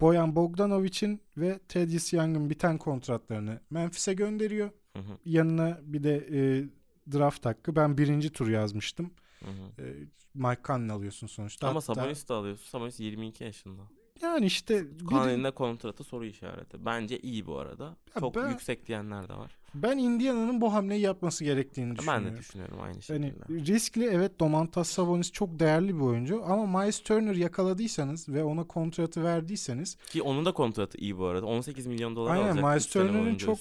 Boyan 0.00 0.36
Bogdanovic'in 0.36 1.20
ve 1.36 1.58
Thaddeus 1.68 2.12
Young'ın 2.12 2.50
biten 2.50 2.78
kontratlarını 2.78 3.60
Memphis'e 3.70 4.14
gönderiyor. 4.14 4.70
Hı 4.96 4.98
hı, 5.02 5.18
Yanına 5.24 5.78
bir 5.82 6.02
de 6.02 6.16
e, 6.16 6.64
draft 7.12 7.46
hakkı. 7.46 7.76
Ben 7.76 7.98
birinci 7.98 8.30
tur 8.30 8.48
yazmıştım. 8.48 9.10
hı 9.44 9.50
hı. 9.50 9.82
E, 9.86 9.94
Mike 10.34 10.60
Conley 10.64 10.90
alıyorsun 10.90 11.26
sonuçta. 11.26 11.68
Ama 11.68 11.80
Hatta- 11.80 11.94
Sabonis 11.94 12.28
de 12.28 12.34
alıyorsun. 12.34 12.64
Sabonis 12.70 13.00
22 13.00 13.44
yaşında. 13.44 13.82
Yani 14.22 14.46
işte 14.46 14.98
bir- 15.00 15.04
Conley'nin 15.06 15.44
de 15.44 15.50
kontratı 15.50 16.04
soru 16.04 16.24
işareti. 16.26 16.84
Bence 16.86 17.18
iyi 17.18 17.46
bu 17.46 17.58
arada. 17.58 17.84
Ya 17.84 18.20
Çok 18.20 18.34
ben- 18.34 18.48
yüksek 18.50 18.86
diyenler 18.86 19.28
de 19.28 19.34
var. 19.34 19.56
ben 19.74 19.98
Indiana'nın 19.98 20.60
bu 20.60 20.72
hamleyi 20.74 21.00
yapması 21.00 21.44
gerektiğini 21.44 21.96
düşünüyorum. 21.96 22.24
Ben 22.26 22.34
de 22.34 22.38
düşünüyorum 22.38 22.76
aynı 22.80 22.98
Yani 23.08 23.32
şekilde. 23.52 23.72
riskli 23.74 24.04
evet 24.04 24.40
Domantas 24.40 24.88
Sabonis 24.88 25.32
çok 25.32 25.58
değerli 25.60 25.94
bir 25.96 26.00
oyuncu 26.00 26.44
ama 26.44 26.80
Miles 26.80 27.00
Turner 27.02 27.34
yakaladıysanız 27.34 28.28
ve 28.28 28.44
ona 28.44 28.64
kontratı 28.64 29.24
verdiyseniz 29.24 29.94
Ki 29.94 30.22
onun 30.22 30.44
da 30.44 30.52
kontratı 30.52 30.98
iyi 30.98 31.18
bu 31.18 31.26
arada. 31.26 31.46
18 31.46 31.86
milyon 31.86 32.16
dolar 32.16 32.30
Aynen, 32.36 32.46
alacak. 32.48 32.64
Miles 32.64 32.86
Turner'ın 32.86 33.34
çok-. 33.36 33.58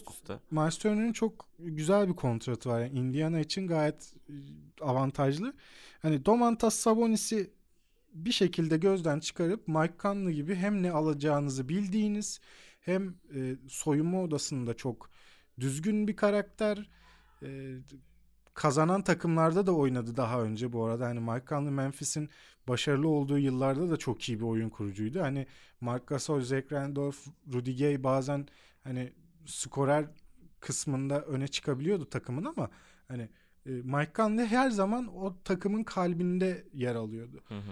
Miles 0.52 0.78
Turner'ın 0.78 1.13
çok 1.13 1.45
güzel 1.60 2.08
bir 2.10 2.13
kontratı 2.15 2.69
var. 2.69 2.82
Yani 2.82 3.00
Indiana 3.00 3.39
için 3.39 3.67
gayet 3.67 4.13
e, 4.30 4.34
avantajlı. 4.84 5.54
Hani 6.02 6.26
Domantas 6.26 6.76
Sabonis'i 6.76 7.50
bir 8.13 8.32
şekilde 8.32 8.78
gözden 8.78 9.19
çıkarıp 9.19 9.67
Mike 9.67 9.93
Conley 10.00 10.34
gibi 10.34 10.56
hem 10.56 10.84
ne 10.84 10.91
alacağınızı 10.91 11.69
bildiğiniz 11.69 12.39
hem 12.80 13.15
e, 13.36 13.56
soyunma 13.67 14.22
odasında 14.22 14.74
çok 14.74 15.10
düzgün 15.60 16.08
bir 16.08 16.15
karakter. 16.15 16.89
E, 17.43 17.78
kazanan 18.54 19.02
takımlarda 19.02 19.67
da 19.67 19.72
oynadı 19.76 20.17
daha 20.17 20.41
önce 20.41 20.74
bu 20.74 20.86
arada. 20.86 21.06
Hani 21.06 21.19
Mike 21.19 21.45
Conley 21.50 21.72
Memphis'in 21.72 22.30
başarılı 22.67 23.08
olduğu 23.08 23.38
yıllarda 23.38 23.89
da 23.89 23.98
çok 23.98 24.30
iyi 24.30 24.39
bir 24.39 24.45
oyun 24.45 24.69
kurucuydu. 24.69 25.22
Hani 25.22 25.48
Mark 25.82 26.08
Gasol, 26.08 26.41
Zach 26.41 26.72
Randolph, 26.72 27.17
Rudy 27.54 27.78
Gay 27.78 28.04
bazen 28.04 28.48
hani 28.84 29.13
skorer 29.45 30.06
kısmında 30.60 31.22
öne 31.22 31.48
çıkabiliyordu 31.48 32.10
takımın 32.10 32.45
ama 32.45 32.69
hani 33.08 33.30
Mike 33.65 34.12
Conley 34.15 34.45
her 34.45 34.69
zaman 34.69 35.08
o 35.08 35.36
takımın 35.43 35.84
kalbinde 35.84 36.67
yer 36.74 36.95
alıyordu. 36.95 37.41
Hı 37.48 37.56
hı. 37.56 37.72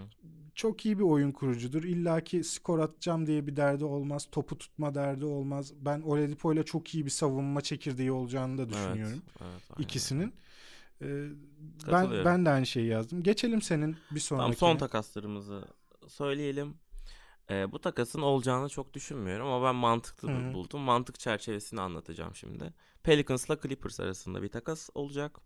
Çok 0.55 0.85
iyi 0.85 0.97
bir 0.99 1.03
oyun 1.03 1.31
kurucudur. 1.31 1.83
İlla 1.83 2.21
ki 2.21 2.43
skor 2.43 2.79
atacağım 2.79 3.27
diye 3.27 3.47
bir 3.47 3.55
derdi 3.55 3.85
olmaz. 3.85 4.27
Topu 4.31 4.57
tutma 4.57 4.95
derdi 4.95 5.25
olmaz. 5.25 5.73
Ben 5.81 6.01
Oladipo 6.01 6.53
ile 6.53 6.65
çok 6.65 6.95
iyi 6.95 7.05
bir 7.05 7.09
savunma 7.09 7.61
çekirdeği 7.61 8.11
olacağını 8.11 8.57
da 8.57 8.69
düşünüyorum. 8.69 9.21
Evet, 9.41 9.51
evet. 9.69 9.79
İkisinin. 9.79 10.33
Ee, 11.01 11.27
ben 11.91 12.11
ben 12.25 12.45
de 12.45 12.49
aynı 12.49 12.65
şeyi 12.65 12.87
yazdım. 12.87 13.23
Geçelim 13.23 13.61
senin 13.61 13.97
bir 14.11 14.25
Tamam 14.29 14.43
sonraki. 14.43 14.59
son 14.59 14.77
takaslarımızı 14.77 15.65
söyleyelim. 16.07 16.73
Ee, 17.49 17.71
bu 17.71 17.79
takasın 17.79 18.21
olacağını 18.21 18.69
çok 18.69 18.93
düşünmüyorum 18.93 19.47
ama 19.47 19.67
ben 19.67 19.75
mantıklı 19.75 20.29
Hı 20.29 20.49
hı. 20.49 20.53
buldum. 20.53 20.81
Mantık 20.81 21.19
çerçevesini 21.19 21.81
anlatacağım 21.81 22.35
şimdi. 22.35 22.73
Pelicans'la 23.03 23.57
Clippers 23.61 23.99
arasında 23.99 24.43
bir 24.43 24.49
takas 24.49 24.89
olacak. 24.95 25.39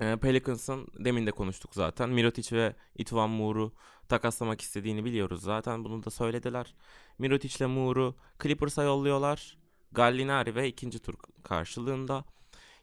Ee, 0.00 0.16
Pelicans'ın 0.16 0.86
demin 0.98 1.26
de 1.26 1.30
konuştuk 1.30 1.74
zaten. 1.74 2.08
Mirotic 2.08 2.56
ve 2.56 2.74
Itwan 2.98 3.30
Moore'u 3.30 3.72
takaslamak 4.08 4.60
istediğini 4.60 5.04
biliyoruz 5.04 5.42
zaten. 5.42 5.84
Bunu 5.84 6.04
da 6.04 6.10
söylediler. 6.10 6.74
Mirotic 7.18 7.56
ile 7.58 7.66
Moore'u 7.66 8.16
Clippers'a 8.42 8.82
yolluyorlar. 8.82 9.58
Gallinari 9.92 10.54
ve 10.54 10.68
ikinci 10.68 10.98
tur 10.98 11.14
karşılığında. 11.42 12.24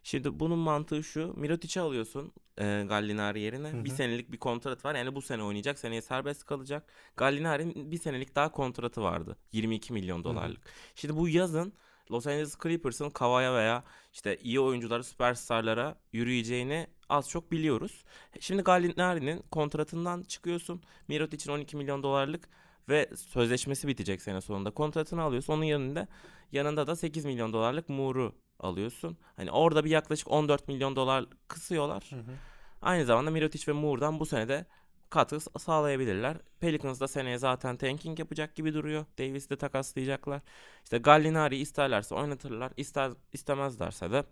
Şimdi 0.02 0.40
bunun 0.40 0.58
mantığı 0.58 1.04
şu. 1.04 1.34
Mirotic'i 1.36 1.80
alıyorsun 1.80 2.32
e, 2.58 2.84
Gallinari 2.88 3.40
yerine. 3.40 3.72
Hı 3.72 3.84
Bir 3.84 3.90
hı. 3.90 3.94
senelik 3.94 4.32
bir 4.32 4.38
kontrat 4.38 4.84
var. 4.84 4.94
Yani 4.94 5.14
bu 5.14 5.22
sene 5.22 5.42
oynayacak. 5.42 5.78
Seneye 5.78 6.02
serbest 6.02 6.44
kalacak. 6.44 6.92
Gallinari'nin 7.16 7.90
bir 7.90 7.98
senelik 7.98 8.34
daha 8.34 8.52
kontratı 8.52 9.02
vardı. 9.02 9.36
22 9.52 9.92
milyon 9.92 10.24
dolarlık. 10.24 10.60
Şimdi 10.94 11.16
bu 11.16 11.28
yazın 11.28 11.72
Los 12.10 12.26
Angeles 12.26 12.56
Clippers'ın 12.62 13.10
Kavaya 13.10 13.54
veya 13.54 13.84
işte 14.12 14.36
iyi 14.36 14.60
oyunculara, 14.60 15.02
süperstarlara 15.02 15.98
yürüyeceğini 16.12 16.86
az 17.08 17.28
çok 17.30 17.52
biliyoruz. 17.52 18.04
Şimdi 18.40 18.62
Gallinari'nin 18.62 19.44
kontratından 19.50 20.22
çıkıyorsun. 20.22 20.82
Mirotic'in 21.08 21.52
12 21.52 21.76
milyon 21.76 22.02
dolarlık 22.02 22.48
ve 22.88 23.10
sözleşmesi 23.16 23.88
bitecek 23.88 24.22
sene 24.22 24.40
sonunda. 24.40 24.70
Kontratını 24.70 25.22
alıyorsun. 25.22 25.52
Onun 25.52 25.64
yanında 25.64 26.08
yanında 26.52 26.86
da 26.86 26.96
8 26.96 27.24
milyon 27.24 27.52
dolarlık 27.52 27.88
Moore'u 27.88 28.34
alıyorsun. 28.60 29.16
Hani 29.36 29.50
orada 29.50 29.84
bir 29.84 29.90
yaklaşık 29.90 30.30
14 30.30 30.68
milyon 30.68 30.96
dolar 30.96 31.26
kısıyorlar. 31.48 32.04
Hı 32.10 32.16
hı. 32.16 32.34
Aynı 32.82 33.04
zamanda 33.04 33.30
Mirotic 33.30 33.72
ve 33.72 33.72
Moore'dan 33.72 34.20
bu 34.20 34.26
sene 34.26 34.48
de 34.48 34.66
katkı 35.10 35.40
sağlayabilirler. 35.40 36.36
Pelicans 36.60 37.00
da 37.00 37.08
seneye 37.08 37.38
zaten 37.38 37.76
tanking 37.76 38.18
yapacak 38.18 38.54
gibi 38.54 38.74
duruyor. 38.74 39.04
Davis'i 39.18 39.50
de 39.50 39.56
takaslayacaklar. 39.56 40.42
İşte 40.84 40.98
Gallinari'yi 40.98 41.62
isterlerse 41.62 42.14
oynatırlar. 42.14 42.72
İster, 42.76 43.12
istemezlerse 43.32 44.10
de 44.10 44.24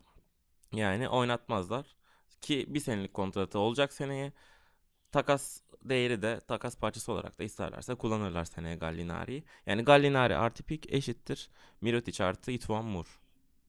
yani 0.73 1.09
oynatmazlar. 1.09 1.87
Ki 2.45 2.67
bir 2.75 2.81
senelik 2.81 3.15
kontratı 3.15 3.59
olacak 3.59 3.93
seneye. 3.93 4.33
Takas 5.13 5.61
değeri 5.85 6.23
de 6.23 6.41
takas 6.49 6.77
parçası 6.79 7.13
olarak 7.13 7.39
da 7.39 7.45
isterlerse 7.45 7.95
kullanırlar 7.95 8.45
seneye 8.45 8.77
Gallinari'yi. 8.77 9.45
Yani 9.67 9.83
Gallinari 9.85 10.37
artı 10.37 10.63
pick 10.63 10.93
eşittir. 10.95 11.51
Mirotic 11.81 12.25
artı 12.25 12.51
Itwan 12.53 12.85
Moore. 12.85 13.09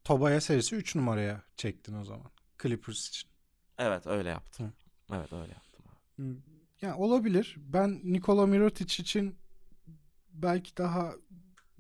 Tobaya 0.04 0.42
serisi 0.42 0.76
3 0.76 0.96
numaraya 0.96 1.44
çektin 1.58 1.96
o 1.96 2.04
zaman. 2.04 2.32
Clippers 2.64 3.10
için. 3.10 3.30
Evet 3.78 4.08
öyle 4.08 4.30
yaptım. 4.30 4.74
Evet 5.14 5.34
öyle 5.34 5.54
yaptım. 5.54 5.86
Hmm, 6.16 6.36
Yani 6.82 6.94
olabilir. 6.94 7.56
Ben 7.60 8.02
Nikola 8.04 8.46
Mirotic 8.46 9.02
için 9.04 9.36
belki 10.34 10.78
daha 10.78 11.14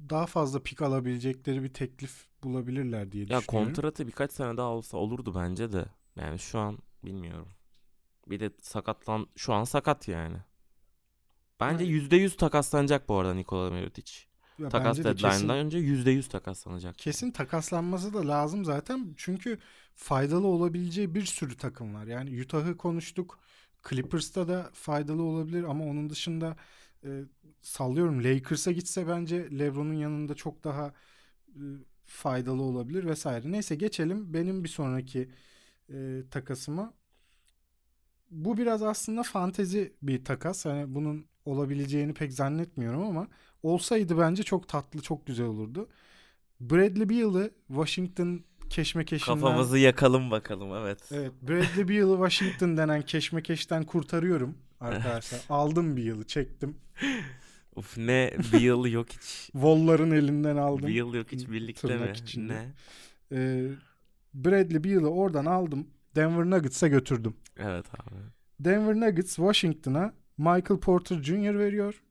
daha 0.09 0.25
fazla 0.25 0.63
pik 0.63 0.81
alabilecekleri 0.81 1.63
bir 1.63 1.73
teklif 1.73 2.27
bulabilirler 2.43 3.11
diye 3.11 3.27
Ya 3.29 3.39
düşünüyorum. 3.39 3.45
kontratı 3.47 4.07
birkaç 4.07 4.31
sene 4.31 4.57
daha 4.57 4.67
olsa 4.69 4.97
olurdu 4.97 5.35
bence 5.35 5.71
de. 5.71 5.85
Yani 6.15 6.39
şu 6.39 6.59
an 6.59 6.77
bilmiyorum. 7.05 7.49
Bir 8.27 8.39
de 8.39 8.51
sakatlan 8.61 9.27
şu 9.35 9.53
an 9.53 9.63
sakat 9.63 10.07
yani. 10.07 10.37
Bence 11.59 11.83
yüzde 11.83 12.15
yüz 12.15 12.37
takaslanacak 12.37 13.09
bu 13.09 13.15
arada 13.17 13.33
Nikola 13.33 13.71
Mirotic. 13.71 14.11
Ya 14.57 14.69
Takas 14.69 14.97
bence 14.97 15.05
de 15.05 15.17
deadline'dan 15.17 15.29
kesin, 15.29 15.49
önce 15.65 15.77
yüzde 15.77 16.11
yüz 16.11 16.27
takaslanacak. 16.29 16.97
kesin 16.97 17.31
takaslanması 17.31 18.13
da 18.13 18.27
lazım 18.27 18.65
zaten. 18.65 19.13
Çünkü 19.17 19.59
faydalı 19.95 20.47
olabileceği 20.47 21.15
bir 21.15 21.25
sürü 21.25 21.57
takım 21.57 21.95
var. 21.95 22.05
Yani 22.05 22.41
Utah'ı 22.41 22.77
konuştuk. 22.77 23.39
Clippers'ta 23.89 24.47
da 24.47 24.71
faydalı 24.73 25.23
olabilir 25.23 25.63
ama 25.63 25.85
onun 25.85 26.09
dışında 26.09 26.55
e, 27.03 27.23
sallıyorum 27.61 28.23
Lakers'a 28.23 28.71
gitse 28.71 29.07
bence 29.07 29.59
LeBron'un 29.59 29.93
yanında 29.93 30.35
çok 30.35 30.63
daha 30.63 30.93
e, 31.49 31.61
faydalı 32.05 32.61
olabilir 32.63 33.05
vesaire. 33.05 33.51
Neyse 33.51 33.75
geçelim 33.75 34.33
benim 34.33 34.63
bir 34.63 34.69
sonraki 34.69 35.29
e, 35.93 36.21
takasıma. 36.31 36.93
Bu 38.31 38.57
biraz 38.57 38.83
aslında 38.83 39.23
fantezi 39.23 39.93
bir 40.01 40.25
takas. 40.25 40.65
Hani 40.65 40.95
bunun 40.95 41.25
olabileceğini 41.45 42.13
pek 42.13 42.33
zannetmiyorum 42.33 43.03
ama 43.03 43.27
olsaydı 43.63 44.17
bence 44.17 44.43
çok 44.43 44.67
tatlı, 44.67 45.01
çok 45.01 45.27
güzel 45.27 45.45
olurdu. 45.45 45.89
Bradley 46.59 47.09
Beal'ı 47.09 47.51
Washington 47.67 48.43
keşmekeşinden 48.69 49.39
Kafamızı 49.39 49.77
yakalım 49.77 50.31
bakalım 50.31 50.73
evet. 50.73 50.99
Evet, 51.11 51.31
Bradley 51.41 51.87
Beal'ı 51.87 52.29
Washington 52.29 52.77
denen 52.77 53.01
keşmekeşten 53.01 53.83
kurtarıyorum 53.83 54.57
arkadaşlar. 54.79 55.41
Aldım 55.49 55.97
Beal'ı, 55.97 56.27
çektim. 56.27 56.77
Uf 57.75 57.97
ne 57.97 58.33
Beal 58.53 58.85
yok 58.85 59.07
hiç. 59.09 59.49
Volların 59.55 60.11
elinden 60.11 60.57
aldım. 60.57 60.87
Beal 60.87 61.13
yok 61.13 61.31
hiç 61.31 61.49
birlikte 61.49 61.87
Tırnak 61.87 62.09
mi? 62.09 62.17
içinde. 62.23 62.53
Ne? 62.53 62.73
Ee, 63.31 63.69
Bradley 64.35 64.83
Beal'ı 64.83 65.09
oradan 65.09 65.45
aldım. 65.45 65.87
Denver 66.15 66.45
Nuggets'a 66.45 66.87
götürdüm. 66.87 67.35
Evet 67.57 67.85
abi. 67.93 68.15
Denver 68.59 68.95
Nuggets 68.95 69.35
Washington'a 69.35 70.13
Michael 70.37 70.79
Porter 70.79 71.23
Jr. 71.23 71.59
veriyor. 71.59 72.01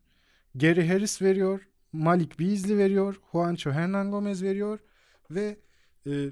Gary 0.55 0.89
Harris 0.89 1.23
veriyor. 1.23 1.69
Malik 1.93 2.41
Beasley 2.41 2.79
veriyor. 2.79 3.21
Juancho 3.33 3.71
Hernan 3.71 4.11
Gomez 4.11 4.43
veriyor. 4.43 4.79
Ve 5.31 5.59
e, 6.07 6.31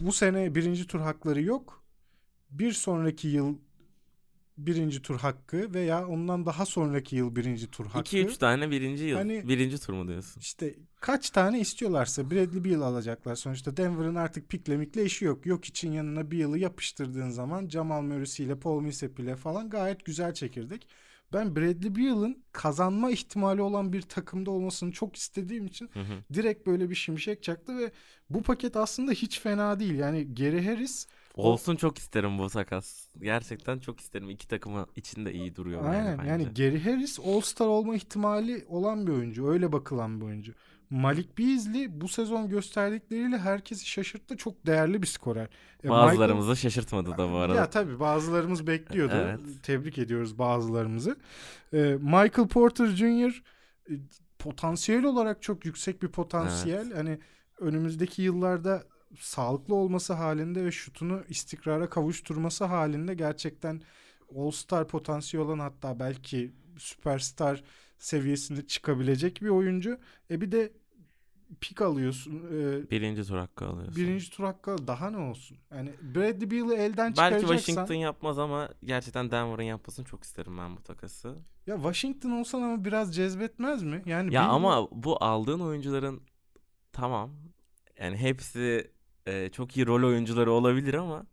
bu 0.00 0.12
sene 0.12 0.54
birinci 0.54 0.86
tur 0.86 1.00
hakları 1.00 1.42
yok. 1.42 1.84
Bir 2.50 2.72
sonraki 2.72 3.28
yıl 3.28 3.58
birinci 4.58 5.02
tur 5.02 5.18
hakkı 5.18 5.74
veya 5.74 6.06
ondan 6.08 6.46
daha 6.46 6.66
sonraki 6.66 7.16
yıl 7.16 7.36
birinci 7.36 7.70
tur 7.70 7.86
hakkı. 7.86 8.16
2-3 8.16 8.38
tane 8.38 8.70
birinci 8.70 9.04
yıl. 9.04 9.16
Hani- 9.16 9.48
birinci 9.48 9.78
tur 9.80 9.92
mu 9.92 10.08
diyorsun? 10.08 10.40
İşte 10.40 10.74
kaç 11.00 11.30
tane 11.30 11.60
istiyorlarsa 11.60 12.30
Bradley 12.30 12.64
Beal 12.64 12.80
alacaklar. 12.80 13.34
Sonuçta 13.34 13.76
Denver'ın 13.76 14.14
artık 14.14 14.48
pikle 14.48 14.76
mikle 14.76 15.04
işi 15.04 15.24
yok. 15.24 15.46
Yok 15.46 15.64
için 15.64 15.92
yanına 15.92 16.30
Beal'ı 16.30 16.58
yapıştırdığın 16.58 17.30
zaman 17.30 17.68
Jamal 17.68 18.02
Murray 18.02 18.46
ile 18.46 18.58
Paul 18.58 18.80
Millsap 18.80 19.20
ile 19.20 19.36
falan 19.36 19.70
gayet 19.70 20.04
güzel 20.04 20.34
çekirdek. 20.34 20.88
Ben 21.32 21.56
Bradley 21.56 21.96
Beal'ın 21.96 22.42
kazanma 22.52 23.10
ihtimali 23.10 23.62
olan 23.62 23.92
bir 23.92 24.02
takımda 24.02 24.50
olmasını 24.50 24.92
çok 24.92 25.16
istediğim 25.16 25.66
için 25.66 25.90
Hı 25.92 26.00
hı. 26.00 26.34
direkt 26.34 26.66
böyle 26.66 26.90
bir 26.90 26.94
şimşek 26.94 27.42
çaktı 27.42 27.78
ve 27.78 27.92
bu 28.30 28.42
paket 28.42 28.76
aslında 28.76 29.12
hiç 29.12 29.40
fena 29.40 29.80
değil. 29.80 29.94
Yani 29.94 30.34
Gary 30.34 30.64
Harris 30.64 31.06
Olsun 31.42 31.76
çok 31.76 31.98
isterim 31.98 32.38
bu 32.38 32.48
takas. 32.50 33.08
Gerçekten 33.20 33.78
çok 33.78 34.00
isterim. 34.00 34.30
İki 34.30 34.48
takımı 34.48 34.86
içinde 34.96 35.32
iyi 35.32 35.54
duruyor 35.56 35.84
yani 35.84 35.96
Aynen 35.96 36.18
bence. 36.18 36.30
yani 36.30 36.44
Gary 36.44 36.80
Harris 36.80 37.18
All-Star 37.20 37.66
olma 37.66 37.94
ihtimali 37.96 38.64
olan 38.68 39.06
bir 39.06 39.12
oyuncu. 39.12 39.48
Öyle 39.48 39.72
bakılan 39.72 40.20
bir 40.20 40.26
oyuncu. 40.26 40.52
Malik 40.90 41.38
Beasley 41.38 42.00
bu 42.00 42.08
sezon 42.08 42.48
gösterdikleriyle 42.48 43.38
herkesi 43.38 43.86
şaşırttı. 43.86 44.36
Çok 44.36 44.66
değerli 44.66 45.02
bir 45.02 45.06
skorer. 45.06 45.48
E, 45.84 45.88
Bazılarımızı 45.88 46.56
şaşırtmadı 46.56 47.10
da 47.10 47.18
bu 47.18 47.22
Michael- 47.22 47.40
arada. 47.40 47.56
Ya 47.56 47.70
tabii 47.70 48.00
bazılarımız 48.00 48.66
bekliyordu. 48.66 49.14
Evet. 49.16 49.40
Tebrik 49.62 49.98
ediyoruz 49.98 50.38
bazılarımızı. 50.38 51.16
E, 51.72 51.78
Michael 52.00 52.48
Porter 52.48 52.86
Jr. 52.86 53.42
e, 53.90 53.92
potansiyel 54.38 55.04
olarak 55.04 55.42
çok 55.42 55.64
yüksek 55.64 56.02
bir 56.02 56.08
potansiyel. 56.08 56.92
Hani 56.92 57.18
önümüzdeki 57.58 58.22
yıllarda 58.22 58.82
sağlıklı 59.18 59.74
olması 59.74 60.12
halinde 60.12 60.64
ve 60.64 60.72
şutunu 60.72 61.22
istikrara 61.28 61.90
kavuşturması 61.90 62.64
halinde 62.64 63.14
gerçekten 63.14 63.82
All-Star 64.36 64.88
potansiyeli 64.88 65.46
olan 65.46 65.58
hatta 65.58 66.00
belki 66.00 66.52
süperstar 66.78 67.64
seviyesinde 67.98 68.66
çıkabilecek 68.66 69.42
bir 69.42 69.48
oyuncu. 69.48 69.98
E 70.30 70.40
bir 70.40 70.52
de 70.52 70.72
pik 71.60 71.82
alıyorsun. 71.82 72.32
E, 72.52 72.90
Birinci 72.90 73.24
tur 73.24 73.36
hakkı 73.36 73.66
alıyorsun. 73.66 73.96
birinci 73.96 74.30
tur 74.30 74.44
hakkı 74.44 74.86
daha 74.86 75.10
ne 75.10 75.16
olsun? 75.18 75.56
Yani 75.70 75.90
Bradley 76.02 76.50
Beal'ı 76.50 76.74
elden 76.74 77.06
Belki 77.06 77.16
çıkaracaksan 77.16 77.56
Washington 77.56 77.94
yapmaz 77.94 78.38
ama 78.38 78.68
gerçekten 78.84 79.30
Denver'ın 79.30 79.62
yapmasını 79.62 80.04
çok 80.06 80.24
isterim 80.24 80.58
ben 80.58 80.76
bu 80.76 80.82
takası. 80.82 81.36
ya 81.66 81.76
Washington 81.76 82.30
olsan 82.30 82.62
ama 82.62 82.84
biraz 82.84 83.14
cezbetmez 83.16 83.82
mi? 83.82 84.02
Yani 84.06 84.34
Ya 84.34 84.42
Beal- 84.42 84.54
ama 84.54 84.88
bu 84.90 85.24
aldığın 85.24 85.60
oyuncuların 85.60 86.22
tamam 86.92 87.30
yani 88.00 88.16
hepsi 88.16 88.90
e, 89.28 89.50
çok 89.52 89.76
iyi 89.76 89.86
rol 89.86 90.08
oyuncuları 90.08 90.52
olabilir 90.52 90.94
ama 90.94 91.26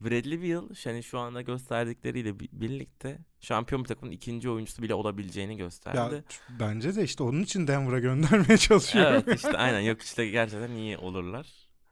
Bradley 0.00 0.42
Beal 0.42 0.64
yani 0.84 1.02
şu 1.02 1.18
anda 1.18 1.42
gösterdikleriyle 1.42 2.40
bi- 2.40 2.48
birlikte 2.52 3.18
şampiyon 3.40 3.84
bir 3.84 3.88
takımın 3.88 4.12
ikinci 4.12 4.50
oyuncusu 4.50 4.82
bile 4.82 4.94
olabileceğini 4.94 5.52
ya 5.52 5.58
gösterdi. 5.58 6.24
bence 6.60 6.96
de 6.96 7.04
işte 7.04 7.22
onun 7.22 7.42
için 7.42 7.66
Denver'a 7.66 7.98
göndermeye 7.98 8.56
çalışıyorum. 8.58 9.22
evet 9.28 9.38
işte 9.40 9.56
aynen 9.58 9.80
yok 9.80 10.02
işte 10.02 10.28
gerçekten 10.28 10.70
iyi 10.70 10.98
olurlar. 10.98 11.46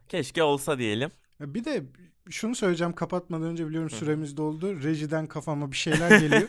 Keşke 0.08 0.42
olsa 0.42 0.78
diyelim. 0.78 1.10
Ya 1.40 1.54
Bir 1.54 1.64
de 1.64 1.82
şunu 2.30 2.54
söyleyeceğim 2.54 2.92
kapatmadan 2.92 3.46
önce 3.46 3.68
biliyorum 3.68 3.90
süremiz 3.90 4.36
doldu. 4.36 4.82
Rejiden 4.82 5.26
kafama 5.26 5.72
bir 5.72 5.76
şeyler 5.76 6.20
geliyor. 6.20 6.48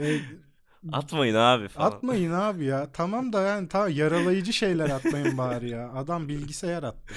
Ee, 0.00 0.18
Atmayın 0.92 1.34
abi 1.34 1.68
falan. 1.68 1.86
Atmayın 1.86 2.32
abi 2.32 2.64
ya. 2.64 2.88
Tamam 2.92 3.32
da 3.32 3.42
yani 3.42 3.68
ta 3.68 3.88
yaralayıcı 3.88 4.52
şeyler 4.52 4.90
atmayın 4.90 5.38
bari 5.38 5.70
ya. 5.70 5.92
Adam 5.92 6.28
bilgisayar 6.28 6.82
attı. 6.82 7.14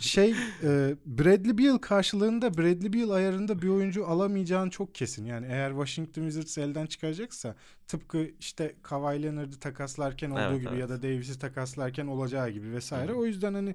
şey 0.00 0.30
e, 0.62 0.94
Bradley 1.06 1.58
Beal 1.58 1.78
karşılığında 1.78 2.58
Bradley 2.58 2.92
Beal 2.92 3.10
ayarında 3.10 3.62
bir 3.62 3.68
oyuncu 3.68 4.06
alamayacağın 4.06 4.70
çok 4.70 4.94
kesin. 4.94 5.24
Yani 5.24 5.46
eğer 5.50 5.70
Washington 5.70 6.22
Wizards 6.22 6.58
elden 6.58 6.86
çıkaracaksa 6.86 7.54
tıpkı 7.88 8.30
işte 8.40 8.74
Kawhi 8.82 9.22
Leonard'ı 9.22 9.58
takaslarken 9.58 10.30
olduğu 10.30 10.40
Evet, 10.40 10.60
gibi 10.60 10.68
evet. 10.70 10.80
ya 10.80 10.88
da 10.88 11.02
Davis'i 11.02 11.38
takaslarken 11.38 12.06
olacağı 12.06 12.50
gibi 12.50 12.72
vesaire. 12.72 13.12
Hı. 13.12 13.16
O 13.16 13.24
yüzden 13.26 13.54
hani 13.54 13.74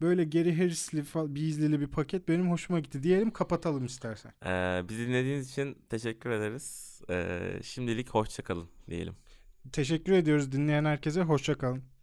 böyle 0.00 0.24
Gary 0.24 0.56
Harris'li 0.56 1.04
Beasley'li 1.14 1.80
bir 1.80 1.86
paket 1.86 2.28
benim 2.28 2.50
hoşuma 2.50 2.80
gitti. 2.80 3.02
Diyelim 3.02 3.30
kapatalım 3.30 3.84
istersen. 3.86 4.32
Ee, 4.46 4.82
bizi 4.88 5.08
dinlediğiniz 5.08 5.50
için 5.50 5.78
teşekkür 5.90 6.30
ederiz. 6.30 7.00
Ee, 7.10 7.60
şimdilik 7.62 8.10
hoşça 8.10 8.42
kalın 8.42 8.68
diyelim. 8.90 9.14
Teşekkür 9.72 10.12
ediyoruz 10.12 10.52
dinleyen 10.52 10.84
herkese. 10.84 11.22
Hoşça 11.22 11.58
kalın. 11.58 11.93